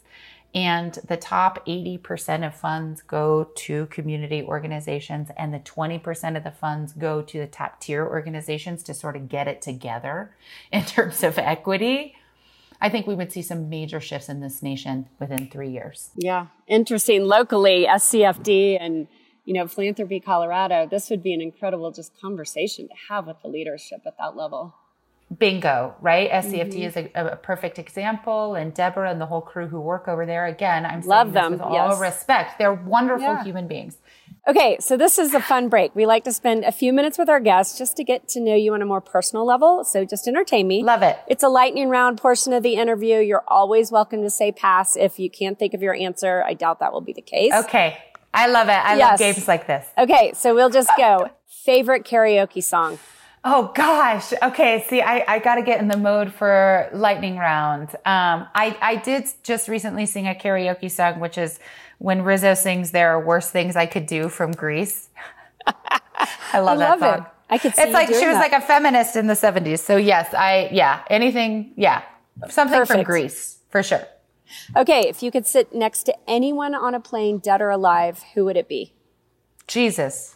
and 0.56 0.98
the 1.06 1.18
top 1.18 1.64
80% 1.66 2.46
of 2.46 2.54
funds 2.54 3.02
go 3.02 3.50
to 3.56 3.84
community 3.86 4.42
organizations, 4.42 5.28
and 5.36 5.52
the 5.52 5.58
20% 5.58 6.34
of 6.34 6.44
the 6.44 6.50
funds 6.50 6.94
go 6.94 7.20
to 7.20 7.38
the 7.38 7.46
top 7.46 7.78
tier 7.78 8.06
organizations 8.06 8.82
to 8.84 8.94
sort 8.94 9.16
of 9.16 9.28
get 9.28 9.48
it 9.48 9.60
together 9.60 10.34
in 10.72 10.82
terms 10.82 11.22
of 11.22 11.36
equity. 11.36 12.14
I 12.80 12.88
think 12.88 13.06
we 13.06 13.14
would 13.14 13.32
see 13.32 13.42
some 13.42 13.68
major 13.68 14.00
shifts 14.00 14.30
in 14.30 14.40
this 14.40 14.62
nation 14.62 15.08
within 15.20 15.48
three 15.50 15.70
years. 15.70 16.10
Yeah, 16.16 16.46
interesting. 16.66 17.24
Locally, 17.24 17.86
SCFD 17.86 18.78
and 18.80 19.08
you 19.44 19.52
know 19.52 19.66
Philanthropy 19.66 20.20
Colorado, 20.20 20.86
this 20.90 21.10
would 21.10 21.22
be 21.22 21.34
an 21.34 21.40
incredible 21.42 21.90
just 21.90 22.18
conversation 22.20 22.88
to 22.88 22.94
have 23.08 23.26
with 23.26 23.40
the 23.42 23.48
leadership 23.48 24.00
at 24.06 24.16
that 24.18 24.36
level 24.36 24.74
bingo, 25.36 25.94
right? 26.00 26.30
SCFD 26.30 26.72
mm-hmm. 26.72 26.82
is 26.82 26.96
a, 26.96 27.10
a, 27.14 27.36
perfect 27.36 27.78
example, 27.78 28.54
and 28.54 28.72
Deborah 28.72 29.10
and 29.10 29.20
the 29.20 29.26
whole 29.26 29.40
crew 29.40 29.66
who 29.66 29.80
work 29.80 30.06
over 30.06 30.24
there. 30.24 30.46
Again, 30.46 30.86
I'm 30.86 31.00
love 31.02 31.32
them 31.32 31.52
with 31.52 31.60
yes. 31.60 31.94
all 31.94 32.00
respect. 32.00 32.58
They're 32.58 32.72
wonderful 32.72 33.26
yeah. 33.26 33.44
human 33.44 33.66
beings. 33.66 33.98
Okay, 34.48 34.76
so 34.78 34.96
this 34.96 35.18
is 35.18 35.34
a 35.34 35.40
fun 35.40 35.68
break. 35.68 35.96
We 35.96 36.06
like 36.06 36.22
to 36.24 36.32
spend 36.32 36.64
a 36.64 36.70
few 36.70 36.92
minutes 36.92 37.18
with 37.18 37.28
our 37.28 37.40
guests 37.40 37.76
just 37.76 37.96
to 37.96 38.04
get 38.04 38.28
to 38.28 38.40
know 38.40 38.54
you 38.54 38.74
on 38.74 38.82
a 38.82 38.86
more 38.86 39.00
personal 39.00 39.44
level. 39.44 39.82
So 39.82 40.04
just 40.04 40.28
entertain 40.28 40.68
me. 40.68 40.84
Love 40.84 41.02
it. 41.02 41.18
It's 41.26 41.42
a 41.42 41.48
lightning 41.48 41.88
round 41.88 42.18
portion 42.18 42.52
of 42.52 42.62
the 42.62 42.74
interview. 42.74 43.18
You're 43.18 43.42
always 43.48 43.90
welcome 43.90 44.22
to 44.22 44.30
say 44.30 44.52
pass 44.52 44.96
if 44.96 45.18
you 45.18 45.28
can't 45.28 45.58
think 45.58 45.74
of 45.74 45.82
your 45.82 45.94
answer. 45.94 46.44
I 46.46 46.54
doubt 46.54 46.78
that 46.78 46.92
will 46.92 47.00
be 47.00 47.12
the 47.12 47.22
case. 47.22 47.52
Okay. 47.52 47.98
I 48.32 48.46
love 48.46 48.68
it. 48.68 48.72
I 48.72 48.96
yes. 48.96 49.12
love 49.12 49.18
games 49.18 49.48
like 49.48 49.66
this. 49.66 49.84
Okay, 49.98 50.32
so 50.34 50.54
we'll 50.54 50.70
just 50.70 50.90
go. 50.96 51.30
Favorite 51.64 52.04
karaoke 52.04 52.62
song? 52.62 53.00
Oh 53.48 53.70
gosh. 53.76 54.32
Okay. 54.42 54.84
See, 54.88 55.00
I, 55.00 55.24
I 55.28 55.38
got 55.38 55.54
to 55.54 55.62
get 55.62 55.78
in 55.78 55.86
the 55.86 55.96
mode 55.96 56.32
for 56.32 56.90
lightning 56.92 57.36
round. 57.36 57.90
Um, 58.04 58.48
I, 58.56 58.76
I 58.82 58.96
did 58.96 59.28
just 59.44 59.68
recently 59.68 60.04
sing 60.04 60.26
a 60.26 60.34
karaoke 60.34 60.90
song, 60.90 61.20
which 61.20 61.38
is 61.38 61.60
when 61.98 62.22
Rizzo 62.22 62.54
sings 62.54 62.90
"There 62.90 63.10
Are 63.10 63.24
Worse 63.24 63.48
Things 63.48 63.76
I 63.76 63.86
Could 63.86 64.06
Do" 64.06 64.28
from 64.28 64.50
Grease. 64.50 65.10
I 65.64 66.58
love, 66.58 66.78
I 66.78 66.96
that 66.96 66.98
song. 66.98 67.18
It. 67.18 67.32
I 67.48 67.58
could. 67.58 67.72
it's 67.78 67.92
like 67.92 68.08
she 68.08 68.14
was 68.14 68.22
that. 68.34 68.50
like 68.50 68.52
a 68.52 68.60
feminist 68.60 69.14
in 69.14 69.28
the 69.28 69.34
'70s. 69.34 69.78
So 69.78 69.96
yes, 69.96 70.34
I 70.34 70.68
yeah 70.72 71.04
anything 71.08 71.72
yeah 71.76 72.02
something 72.48 72.76
Perfect. 72.76 72.96
from 72.96 73.04
Grease 73.04 73.58
for 73.70 73.84
sure. 73.84 74.02
Okay, 74.76 75.02
if 75.08 75.22
you 75.22 75.30
could 75.30 75.46
sit 75.46 75.72
next 75.72 76.02
to 76.04 76.14
anyone 76.26 76.74
on 76.74 76.96
a 76.96 77.00
plane, 77.00 77.38
dead 77.38 77.62
or 77.62 77.70
alive, 77.70 78.24
who 78.34 78.44
would 78.46 78.56
it 78.56 78.68
be? 78.68 78.92
Jesus. 79.68 80.34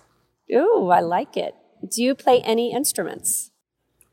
Ooh, 0.52 0.90
I 0.90 1.00
like 1.00 1.36
it. 1.36 1.56
Do 1.88 2.02
you 2.02 2.14
play 2.14 2.40
any 2.42 2.72
instruments? 2.72 3.50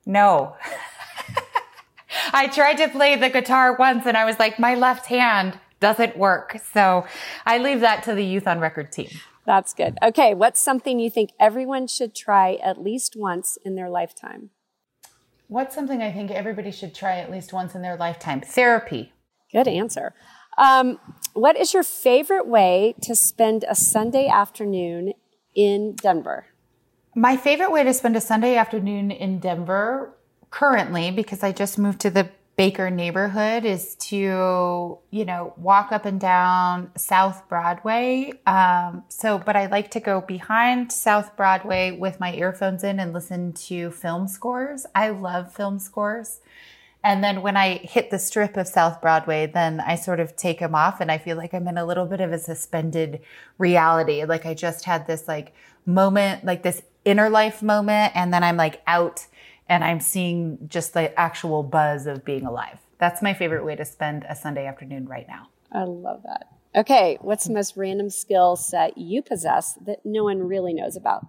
No. 0.06 0.56
I 2.34 2.48
tried 2.48 2.76
to 2.76 2.90
play 2.90 3.16
the 3.16 3.30
guitar 3.30 3.76
once 3.78 4.06
and 4.06 4.18
I 4.18 4.26
was 4.26 4.40
like, 4.40 4.60
my 4.60 4.76
left 4.76 5.08
hand 5.08 5.60
doesn't 5.80 6.18
work. 6.18 6.58
So 6.74 7.06
I 7.46 7.58
leave 7.58 7.82
that 7.82 8.04
to 8.04 8.14
the 8.14 8.24
Youth 8.24 8.48
on 8.48 8.60
Record 8.60 8.92
team. 8.92 9.10
That's 9.46 9.74
good. 9.74 9.98
Okay, 10.04 10.34
what's 10.34 10.60
something 10.60 11.00
you 11.00 11.10
think 11.10 11.32
everyone 11.40 11.88
should 11.88 12.14
try 12.14 12.56
at 12.56 12.82
least 12.82 13.16
once 13.16 13.58
in 13.64 13.76
their 13.76 13.90
lifetime? 13.90 14.50
What's 15.48 15.74
something 15.74 16.02
I 16.02 16.12
think 16.12 16.32
everybody 16.32 16.72
should 16.72 16.94
try 16.94 17.20
at 17.20 17.32
least 17.32 17.54
once 17.54 17.74
in 17.74 17.82
their 17.82 17.96
lifetime? 17.96 18.42
Therapy. 18.42 19.14
Good 19.52 19.68
answer. 19.68 20.14
Um, 20.58 21.00
what 21.34 21.56
is 21.56 21.74
your 21.74 21.84
favorite 21.84 22.48
way 22.48 22.96
to 23.04 23.16
spend 23.16 23.64
a 23.70 23.76
Sunday 23.76 24.28
afternoon 24.28 25.14
in 25.56 25.96
Denver? 25.96 26.48
My 27.18 27.36
favorite 27.36 27.72
way 27.72 27.84
to 27.84 27.96
spend 27.96 28.16
a 28.16 28.22
Sunday 28.22 28.58
afternoon 28.58 29.10
in 29.10 29.40
Denver 29.40 30.14
currently, 30.52 31.10
because 31.10 31.42
I 31.42 31.52
just 31.52 31.80
moved 31.80 32.02
to 32.02 32.12
the 32.12 32.30
Baker 32.58 32.92
neighborhood, 32.92 33.66
is 33.66 33.96
to, 33.96 35.00
you 35.10 35.26
know, 35.26 35.56
walk 35.58 35.92
up 35.92 36.06
and 36.06 36.20
down 36.20 36.92
South 36.96 37.50
Broadway. 37.50 38.34
Um, 38.46 39.04
so, 39.08 39.40
but 39.40 39.56
I 39.56 39.66
like 39.66 39.90
to 39.92 40.00
go 40.00 40.22
behind 40.22 40.92
South 40.92 41.36
Broadway 41.36 41.90
with 41.90 42.20
my 42.20 42.36
earphones 42.36 42.84
in 42.84 43.00
and 43.00 43.14
listen 43.14 43.52
to 43.54 43.90
film 43.90 44.28
scores. 44.28 44.86
I 44.94 45.10
love 45.10 45.52
film 45.52 45.80
scores. 45.80 46.40
And 47.04 47.24
then 47.24 47.42
when 47.42 47.58
I 47.58 47.78
hit 47.78 48.12
the 48.12 48.20
strip 48.20 48.58
of 48.58 48.68
South 48.68 49.02
Broadway, 49.02 49.48
then 49.48 49.80
I 49.80 49.96
sort 49.96 50.20
of 50.20 50.36
take 50.36 50.60
them 50.60 50.76
off 50.76 51.02
and 51.02 51.12
I 51.12 51.18
feel 51.18 51.36
like 51.36 51.56
I'm 51.56 51.68
in 51.68 51.80
a 51.80 51.86
little 51.86 52.06
bit 52.06 52.22
of 52.22 52.32
a 52.32 52.38
suspended 52.38 53.22
reality. 53.58 54.24
Like 54.24 54.46
I 54.46 54.54
just 54.54 54.86
had 54.86 55.08
this 55.08 55.28
like 55.28 55.56
moment, 55.84 56.46
like 56.46 56.62
this 56.62 56.84
inner 57.08 57.30
life 57.30 57.64
moment. 57.64 58.14
And 58.16 58.34
then 58.34 58.44
I'm 58.44 58.58
like 58.58 58.82
out 58.88 59.26
and 59.70 59.84
I'm 59.84 60.00
seeing 60.00 60.58
just 60.68 60.94
the 60.94 61.18
actual 61.20 61.64
buzz 61.64 62.08
of 62.08 62.24
being 62.24 62.46
alive. 62.46 62.80
That's 63.00 63.22
my 63.22 63.34
favorite 63.34 63.64
way 63.64 63.76
to 63.76 63.86
spend 63.86 64.26
a 64.30 64.36
Sunday 64.36 64.66
afternoon 64.66 65.08
right 65.08 65.28
now. 65.28 65.50
I 65.72 65.84
love 65.84 66.24
that. 66.24 66.48
Okay, 66.76 67.18
what's 67.22 67.46
the 67.46 67.54
most 67.54 67.76
random 67.76 68.10
skill 68.10 68.56
set 68.56 68.98
you 68.98 69.22
possess 69.22 69.74
that 69.86 70.06
no 70.06 70.24
one 70.24 70.48
really 70.48 70.74
knows 70.74 70.96
about? 70.96 71.26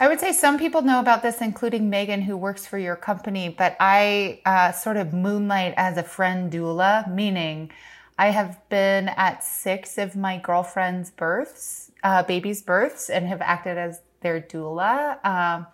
I 0.00 0.06
would 0.06 0.20
say 0.20 0.32
some 0.32 0.58
people 0.58 0.82
know 0.82 1.00
about 1.00 1.22
this, 1.22 1.40
including 1.40 1.90
Megan, 1.90 2.22
who 2.22 2.36
works 2.36 2.66
for 2.66 2.78
your 2.78 2.94
company, 2.94 3.48
but 3.48 3.76
I 3.80 4.40
uh, 4.46 4.72
sort 4.72 4.96
of 4.96 5.12
moonlight 5.12 5.74
as 5.76 5.96
a 5.96 6.02
friend 6.02 6.52
doula, 6.52 7.12
meaning 7.12 7.70
I 8.18 8.28
have 8.28 8.60
been 8.68 9.08
at 9.08 9.42
six 9.42 9.98
of 9.98 10.14
my 10.14 10.38
girlfriend's 10.38 11.10
births, 11.10 11.90
uh, 12.02 12.22
babies' 12.22 12.62
births, 12.62 13.10
and 13.10 13.26
have 13.26 13.40
acted 13.40 13.78
as 13.78 14.00
their 14.20 14.40
doula. 14.40 15.24
Um, 15.24 15.66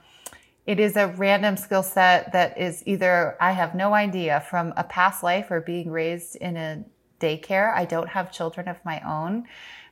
it 0.67 0.81
is 0.81 0.97
a 0.97 1.09
random 1.09 1.57
skill 1.57 1.83
set 1.83 2.33
that 2.33 2.59
is 2.59 2.83
either 2.87 3.37
I 3.41 3.53
have 3.53 3.75
no 3.75 3.93
idea 3.93 4.41
from 4.49 4.73
a 4.77 4.85
past 4.85 5.23
life 5.23 5.51
or 5.51 5.61
being 5.61 5.91
raised 5.91 6.37
in 6.37 6.57
a 6.57 6.85
daycare. 7.21 7.73
I 7.75 7.85
don't 7.85 8.09
have 8.09 8.33
children 8.33 8.69
of 8.69 8.79
my 8.85 9.01
own, 9.01 9.45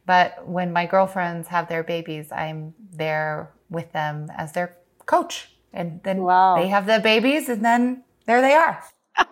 but 0.06 0.46
when 0.48 0.72
my 0.72 0.86
girlfriends 0.86 1.48
have 1.48 1.68
their 1.68 1.82
babies, 1.82 2.32
I'm 2.32 2.74
there 2.90 3.50
with 3.68 3.92
them 3.92 4.28
as 4.36 4.52
their 4.52 4.76
coach. 5.04 5.50
And 5.74 6.00
then 6.04 6.22
wow. 6.22 6.56
they 6.56 6.68
have 6.68 6.86
the 6.86 7.00
babies 7.00 7.48
and 7.48 7.64
then 7.64 8.04
there 8.26 8.40
they 8.40 8.54
are. 8.54 8.82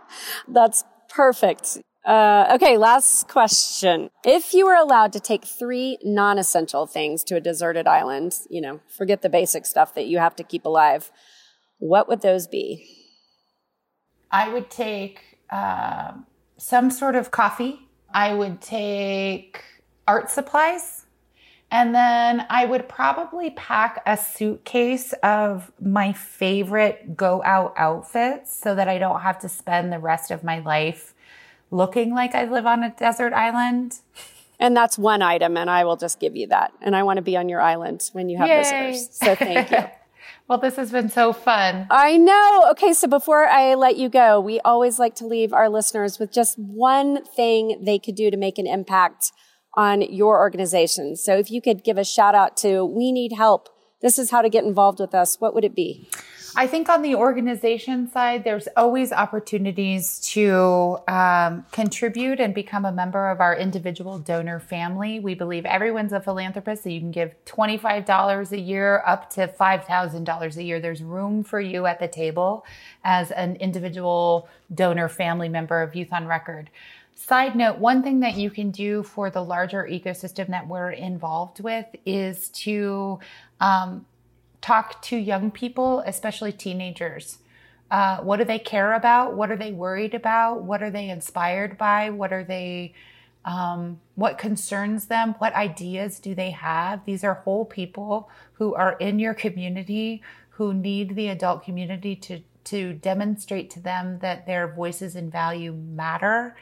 That's 0.49 0.85
perfect. 1.09 1.79
Uh, 2.11 2.55
okay, 2.57 2.77
last 2.77 3.29
question. 3.29 4.11
If 4.25 4.53
you 4.53 4.67
were 4.67 4.75
allowed 4.75 5.13
to 5.13 5.21
take 5.21 5.45
three 5.45 5.97
non 6.03 6.39
essential 6.39 6.85
things 6.85 7.23
to 7.23 7.37
a 7.37 7.41
deserted 7.41 7.87
island, 7.87 8.37
you 8.51 8.61
know, 8.61 8.81
forget 8.89 9.23
the 9.23 9.29
basic 9.29 9.65
stuff 9.65 9.95
that 9.95 10.07
you 10.09 10.19
have 10.19 10.35
to 10.35 10.43
keep 10.43 10.65
alive, 10.65 11.13
what 11.79 12.09
would 12.09 12.21
those 12.21 12.49
be? 12.49 12.85
I 14.29 14.49
would 14.49 14.71
take 14.71 15.39
uh, 15.51 16.15
some 16.57 16.91
sort 16.91 17.15
of 17.15 17.31
coffee. 17.31 17.89
I 18.13 18.35
would 18.35 18.61
take 18.61 19.63
art 20.09 20.31
supplies. 20.31 21.07
And 21.71 21.95
then 21.95 22.45
I 22.51 22.65
would 22.65 22.89
probably 22.89 23.51
pack 23.51 24.03
a 24.05 24.17
suitcase 24.17 25.13
of 25.23 25.71
my 25.81 26.13
favorite 26.13 27.17
go 27.17 27.41
out 27.45 27.73
outfits 27.77 28.61
so 28.61 28.75
that 28.75 28.89
I 28.89 28.99
don't 28.99 29.21
have 29.21 29.39
to 29.43 29.49
spend 29.49 29.93
the 29.93 30.01
rest 30.01 30.33
of 30.33 30.43
my 30.43 30.59
life 30.59 31.15
looking 31.71 32.15
like 32.15 32.35
I 32.35 32.45
live 32.45 32.67
on 32.67 32.83
a 32.83 32.91
desert 32.91 33.33
island. 33.33 33.99
And 34.59 34.77
that's 34.77 34.99
one 34.99 35.23
item, 35.23 35.57
and 35.57 35.71
I 35.71 35.85
will 35.85 35.97
just 35.97 36.21
give 36.21 36.37
you 36.37 36.47
that. 36.49 36.73
And 36.83 36.95
I 36.95 37.03
want 37.03 37.17
to 37.17 37.23
be 37.23 37.37
on 37.37 37.49
your 37.49 37.63
island 37.63 38.03
when 38.13 38.29
you 38.29 38.37
have 38.37 38.49
Yay. 38.49 38.59
visitors. 38.59 39.09
So 39.13 39.35
thank 39.35 39.71
you. 39.71 39.85
well, 40.49 40.59
this 40.59 40.77
has 40.77 40.91
been 40.91 41.09
so 41.09 41.33
fun. 41.33 41.87
I 41.91 42.19
know. 42.19 42.69
Okay, 42.73 42.93
so 42.93 43.09
before 43.09 43.47
I 43.47 43.75
let 43.75 43.97
you 43.97 44.11
go, 44.11 44.39
we 44.39 44.61
always 44.61 44.99
like 44.99 45.15
to 45.17 45.27
leave 45.27 45.55
our 45.55 45.71
listeners 45.71 46.19
with 46.19 46.31
just 46.31 46.59
one 46.59 47.25
thing 47.25 47.81
they 47.83 47.99
could 47.99 48.17
do 48.17 48.31
to 48.31 48.37
make 48.37 48.59
an 48.59 48.67
impact 48.67 49.33
on 49.77 50.03
your 50.03 50.39
organization. 50.39 51.17
So 51.17 51.39
if 51.39 51.51
you 51.51 51.63
could 51.63 51.83
give 51.83 51.97
a 51.97 52.05
shout 52.05 52.35
out 52.35 52.57
to 52.59 52.85
We 52.85 53.13
Need 53.13 53.33
Help, 53.33 53.69
this 54.03 54.19
is 54.19 54.31
how 54.31 54.43
to 54.43 54.51
get 54.51 54.65
involved 54.65 54.99
with 54.99 55.15
us, 55.15 55.41
what 55.41 55.55
would 55.55 55.65
it 55.65 55.75
be? 55.75 56.11
I 56.57 56.67
think 56.67 56.89
on 56.89 57.03
the 57.03 57.15
organization 57.15 58.11
side, 58.11 58.45
there's 58.45 58.69
always 58.77 59.13
opportunities 59.13 60.19
to 60.33 60.99
um, 61.07 61.65
contribute 61.71 62.41
and 62.41 62.55
become 62.55 62.85
a 62.85 62.93
member 62.93 63.31
of 63.31 63.41
our 63.41 63.57
individual 63.57 64.19
donor 64.19 64.59
family. 64.59 65.21
We 65.21 65.35
believe 65.35 65.65
everyone's 65.65 66.13
a 66.13 66.21
philanthropist, 66.21 66.83
so 66.83 66.89
you 66.89 67.01
can 67.01 67.13
give 67.13 67.35
$25 67.45 68.53
a 68.53 68.59
year 68.59 69.03
up 69.07 69.31
to 69.31 69.49
$5,000 69.49 70.57
a 70.57 70.63
year. 70.63 70.81
There's 70.81 71.03
room 71.03 71.45
for 71.45 71.61
you 71.61 71.87
at 71.87 72.01
the 72.01 72.09
table 72.09 72.65
as 73.05 73.31
an 73.31 73.57
individual 73.57 74.49
donor 74.75 75.09
family 75.09 75.49
member 75.49 75.83
of 75.83 75.95
Youth 75.95 76.13
on 76.13 76.27
Record. 76.27 76.71
Side 77.15 77.55
note, 77.55 77.79
one 77.79 78.03
thing 78.03 78.21
that 78.21 78.37
you 78.37 78.51
can 78.51 78.71
do 78.71 79.03
for 79.03 79.31
the 79.31 79.43
larger 79.43 79.85
ecosystem 79.85 80.49
that 80.49 80.67
we're 80.67 80.91
involved 80.91 81.61
with 81.61 81.87
is 82.07 82.49
to 82.49 83.21
um, 83.61 84.07
talk 84.61 85.01
to 85.03 85.17
young 85.17 85.51
people, 85.51 86.01
especially 86.07 86.53
teenagers. 86.53 87.39
Uh, 87.91 88.19
what 88.19 88.37
do 88.37 88.45
they 88.45 88.59
care 88.59 88.93
about? 88.93 89.35
What 89.35 89.51
are 89.51 89.57
they 89.57 89.73
worried 89.73 90.15
about? 90.15 90.63
What 90.63 90.83
are 90.83 90.91
they 90.91 91.09
inspired 91.09 91.77
by? 91.77 92.11
What 92.11 92.33
are 92.33 92.45
they, 92.45 92.95
um, 93.45 94.01
what 94.15 94.39
concerns 94.39 95.07
them? 95.07 95.35
What 95.39 95.55
ideas 95.55 96.21
do 96.21 96.35
they 96.35 96.51
have? 96.51 97.05
These 97.05 97.25
are 97.25 97.35
whole 97.35 97.65
people 97.65 98.31
who 98.55 98.75
are 98.75 98.93
in 98.99 99.19
your 99.19 99.35
community 99.35 100.23
who 100.51 100.73
need 100.73 101.17
the 101.17 101.29
adult 101.29 101.65
community 101.65 102.15
to, 102.15 102.41
to 102.65 102.93
demonstrate 102.93 103.71
to 103.71 103.81
them 103.81 104.19
that 104.21 104.47
their 104.47 104.69
voices 104.69 105.17
and 105.17 105.33
value 105.33 105.73
matter. 105.73 106.55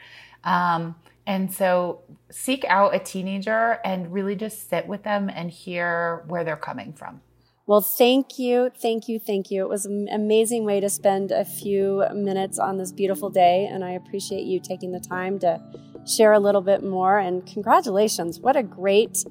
Um, 0.43 0.95
and 1.27 1.53
so 1.53 2.01
seek 2.31 2.65
out 2.65 2.95
a 2.95 2.99
teenager 2.99 3.79
and 3.83 4.11
really 4.11 4.35
just 4.35 4.67
sit 4.69 4.87
with 4.87 5.03
them 5.03 5.29
and 5.29 5.51
hear 5.51 6.23
where 6.27 6.43
they're 6.43 6.55
coming 6.55 6.93
from. 6.93 7.21
Well, 7.69 7.81
thank 7.81 8.39
you, 8.39 8.71
thank 8.81 9.07
you, 9.07 9.19
thank 9.19 9.51
you. 9.51 9.61
It 9.61 9.69
was 9.69 9.85
an 9.85 10.07
amazing 10.11 10.65
way 10.65 10.79
to 10.79 10.89
spend 10.89 11.31
a 11.31 11.45
few 11.45 12.03
minutes 12.15 12.57
on 12.57 12.77
this 12.77 12.91
beautiful 12.91 13.29
day, 13.29 13.69
and 13.71 13.85
I 13.85 13.91
appreciate 13.91 14.45
you 14.45 14.59
taking 14.59 14.91
the 14.91 14.99
time 14.99 15.37
to 15.41 15.61
share 16.03 16.33
a 16.33 16.39
little 16.39 16.61
bit 16.61 16.83
more. 16.83 17.19
And 17.19 17.45
congratulations! 17.45 18.39
What 18.39 18.55
a 18.55 18.63
great 18.63 19.23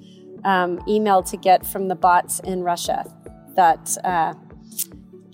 um, 0.44 0.78
email 0.86 1.20
to 1.24 1.36
get 1.36 1.66
from 1.66 1.88
the 1.88 1.96
bots 1.96 2.38
in 2.38 2.62
Russia 2.62 3.12
that 3.56 3.96
uh, 4.04 4.34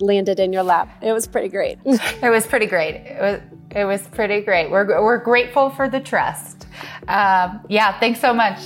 landed 0.01 0.40
in 0.40 0.51
your 0.51 0.62
lap. 0.62 0.88
It 1.03 1.12
was 1.12 1.27
pretty 1.27 1.49
great. 1.49 1.77
it 1.85 2.31
was 2.31 2.47
pretty 2.47 2.64
great. 2.64 2.95
It 2.95 3.21
was 3.21 3.40
it 3.73 3.85
was 3.85 4.01
pretty 4.09 4.40
great. 4.40 4.71
We're 4.71 4.87
we're 5.03 5.23
grateful 5.23 5.69
for 5.69 5.90
the 5.90 6.01
trust. 6.01 6.67
Um, 7.07 7.67
yeah, 7.69 8.01
thanks 8.01 8.23
so 8.23 8.33
much. 8.33 8.61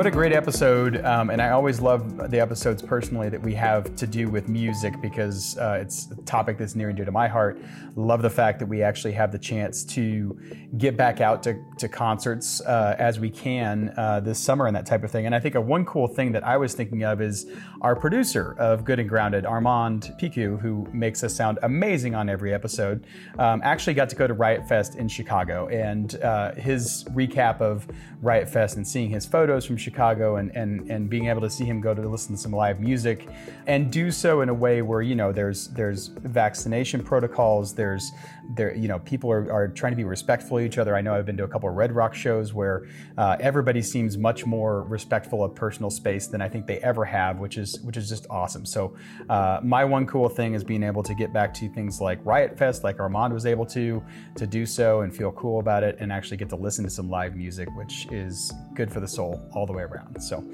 What 0.00 0.06
a 0.06 0.10
great 0.10 0.32
episode. 0.32 1.04
Um, 1.04 1.28
and 1.28 1.42
I 1.42 1.50
always 1.50 1.78
love 1.78 2.30
the 2.30 2.40
episodes 2.40 2.80
personally 2.80 3.28
that 3.28 3.42
we 3.42 3.52
have 3.56 3.94
to 3.96 4.06
do 4.06 4.30
with 4.30 4.48
music 4.48 4.98
because 5.02 5.58
uh, 5.58 5.78
it's 5.82 6.10
a 6.10 6.16
topic 6.22 6.56
that's 6.56 6.74
near 6.74 6.88
and 6.88 6.96
dear 6.96 7.04
to 7.04 7.12
my 7.12 7.28
heart. 7.28 7.60
Love 7.96 8.22
the 8.22 8.30
fact 8.30 8.60
that 8.60 8.66
we 8.66 8.82
actually 8.82 9.12
have 9.12 9.30
the 9.30 9.38
chance 9.38 9.84
to 9.84 10.40
get 10.78 10.96
back 10.96 11.20
out 11.20 11.42
to, 11.42 11.62
to 11.76 11.86
concerts 11.86 12.62
uh, 12.62 12.96
as 12.98 13.20
we 13.20 13.28
can 13.28 13.92
uh, 13.98 14.20
this 14.20 14.38
summer 14.38 14.66
and 14.66 14.74
that 14.74 14.86
type 14.86 15.04
of 15.04 15.10
thing. 15.10 15.26
And 15.26 15.34
I 15.34 15.38
think 15.38 15.54
a 15.54 15.60
one 15.60 15.84
cool 15.84 16.08
thing 16.08 16.32
that 16.32 16.46
I 16.46 16.56
was 16.56 16.72
thinking 16.72 17.04
of 17.04 17.20
is 17.20 17.46
our 17.82 17.94
producer 17.94 18.56
of 18.58 18.86
Good 18.86 19.00
and 19.00 19.08
Grounded, 19.08 19.44
Armand 19.44 20.14
Piku, 20.18 20.58
who 20.58 20.88
makes 20.94 21.22
us 21.22 21.34
sound 21.34 21.58
amazing 21.62 22.14
on 22.14 22.30
every 22.30 22.54
episode, 22.54 23.06
um, 23.38 23.60
actually 23.62 23.92
got 23.92 24.08
to 24.08 24.16
go 24.16 24.26
to 24.26 24.32
Riot 24.32 24.66
Fest 24.66 24.94
in 24.94 25.08
Chicago. 25.08 25.68
And 25.68 26.14
uh, 26.22 26.54
his 26.54 27.04
recap 27.10 27.60
of 27.60 27.86
Riot 28.22 28.48
Fest 28.48 28.76
and 28.76 28.88
seeing 28.88 29.10
his 29.10 29.26
photos 29.26 29.66
from 29.66 29.76
Chicago 29.76 29.90
and, 30.00 30.50
and, 30.56 30.90
and 30.90 31.10
being 31.10 31.26
able 31.26 31.40
to 31.42 31.50
see 31.50 31.64
him 31.64 31.80
go 31.80 31.94
to 31.94 32.08
listen 32.08 32.34
to 32.34 32.40
some 32.40 32.52
live 32.52 32.80
music 32.80 33.28
and 33.66 33.92
do 33.92 34.10
so 34.10 34.40
in 34.40 34.48
a 34.48 34.54
way 34.54 34.80
where, 34.82 35.02
you 35.02 35.14
know, 35.14 35.30
there's 35.30 35.68
there's 35.68 36.08
vaccination 36.08 37.02
protocols, 37.02 37.74
there's 37.74 38.12
there, 38.54 38.74
you 38.74 38.88
know, 38.88 38.98
people 39.00 39.30
are, 39.30 39.52
are 39.52 39.68
trying 39.68 39.92
to 39.92 39.96
be 39.96 40.04
respectful 40.04 40.58
of 40.58 40.64
each 40.64 40.78
other. 40.78 40.96
I 40.96 41.00
know 41.02 41.14
I've 41.14 41.26
been 41.26 41.36
to 41.36 41.44
a 41.44 41.48
couple 41.48 41.68
of 41.68 41.74
Red 41.74 41.92
Rock 41.92 42.14
shows 42.14 42.52
where 42.52 42.86
uh, 43.16 43.36
everybody 43.40 43.82
seems 43.82 44.16
much 44.16 44.44
more 44.46 44.82
respectful 44.82 45.44
of 45.44 45.54
personal 45.54 45.90
space 45.90 46.26
than 46.26 46.40
I 46.40 46.48
think 46.48 46.66
they 46.66 46.78
ever 46.78 47.04
have, 47.04 47.38
which 47.38 47.58
is 47.58 47.80
which 47.82 47.96
is 47.96 48.08
just 48.08 48.26
awesome. 48.30 48.64
So 48.64 48.96
uh, 49.28 49.60
my 49.62 49.84
one 49.84 50.06
cool 50.06 50.28
thing 50.28 50.54
is 50.54 50.64
being 50.64 50.82
able 50.82 51.02
to 51.02 51.14
get 51.14 51.32
back 51.32 51.54
to 51.54 51.68
things 51.68 52.00
like 52.00 52.18
Riot 52.24 52.58
Fest, 52.58 52.82
like 52.82 52.98
Armand 52.98 53.32
was 53.32 53.46
able 53.46 53.66
to, 53.66 54.02
to 54.36 54.46
do 54.46 54.64
so 54.66 55.02
and 55.02 55.14
feel 55.14 55.32
cool 55.32 55.60
about 55.60 55.82
it, 55.82 55.96
and 56.00 56.10
actually 56.10 56.38
get 56.38 56.48
to 56.48 56.56
listen 56.56 56.84
to 56.84 56.90
some 56.90 57.08
live 57.08 57.36
music, 57.36 57.68
which 57.76 58.08
is 58.10 58.52
good 58.74 58.90
for 58.90 59.00
the 59.00 59.08
soul 59.08 59.40
all 59.52 59.66
the 59.66 59.72
way 59.80 59.86
around. 59.92 60.20
So 60.20 60.44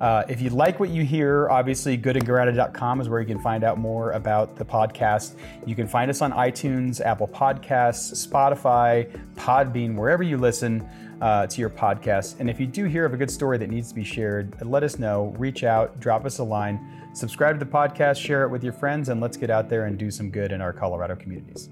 uh, 0.00 0.24
if 0.28 0.40
you 0.40 0.50
like 0.50 0.80
what 0.80 0.90
you 0.90 1.04
hear, 1.04 1.48
obviously 1.48 1.96
goodandgrounded.com 1.96 3.00
is 3.00 3.08
where 3.08 3.20
you 3.20 3.26
can 3.26 3.40
find 3.40 3.64
out 3.64 3.78
more 3.78 4.12
about 4.12 4.56
the 4.56 4.64
podcast. 4.64 5.34
You 5.66 5.74
can 5.74 5.86
find 5.86 6.10
us 6.10 6.22
on 6.22 6.32
iTunes, 6.32 7.00
Apple 7.00 7.28
Podcasts, 7.28 8.26
Spotify, 8.26 9.10
Podbean, 9.34 9.94
wherever 9.96 10.22
you 10.22 10.36
listen 10.36 10.86
uh, 11.20 11.46
to 11.46 11.60
your 11.60 11.70
podcast. 11.70 12.40
And 12.40 12.50
if 12.50 12.60
you 12.60 12.66
do 12.66 12.84
hear 12.84 13.04
of 13.04 13.14
a 13.14 13.16
good 13.16 13.30
story 13.30 13.58
that 13.58 13.70
needs 13.70 13.88
to 13.88 13.94
be 13.94 14.04
shared, 14.04 14.54
let 14.64 14.82
us 14.82 14.98
know. 14.98 15.34
Reach 15.38 15.64
out, 15.64 15.98
drop 16.00 16.24
us 16.24 16.38
a 16.38 16.44
line, 16.44 17.08
subscribe 17.14 17.58
to 17.58 17.64
the 17.64 17.70
podcast, 17.70 18.20
share 18.20 18.44
it 18.44 18.48
with 18.48 18.62
your 18.62 18.74
friends, 18.74 19.08
and 19.08 19.20
let's 19.20 19.36
get 19.36 19.50
out 19.50 19.68
there 19.68 19.86
and 19.86 19.98
do 19.98 20.10
some 20.10 20.30
good 20.30 20.52
in 20.52 20.60
our 20.60 20.72
Colorado 20.72 21.16
communities. 21.16 21.70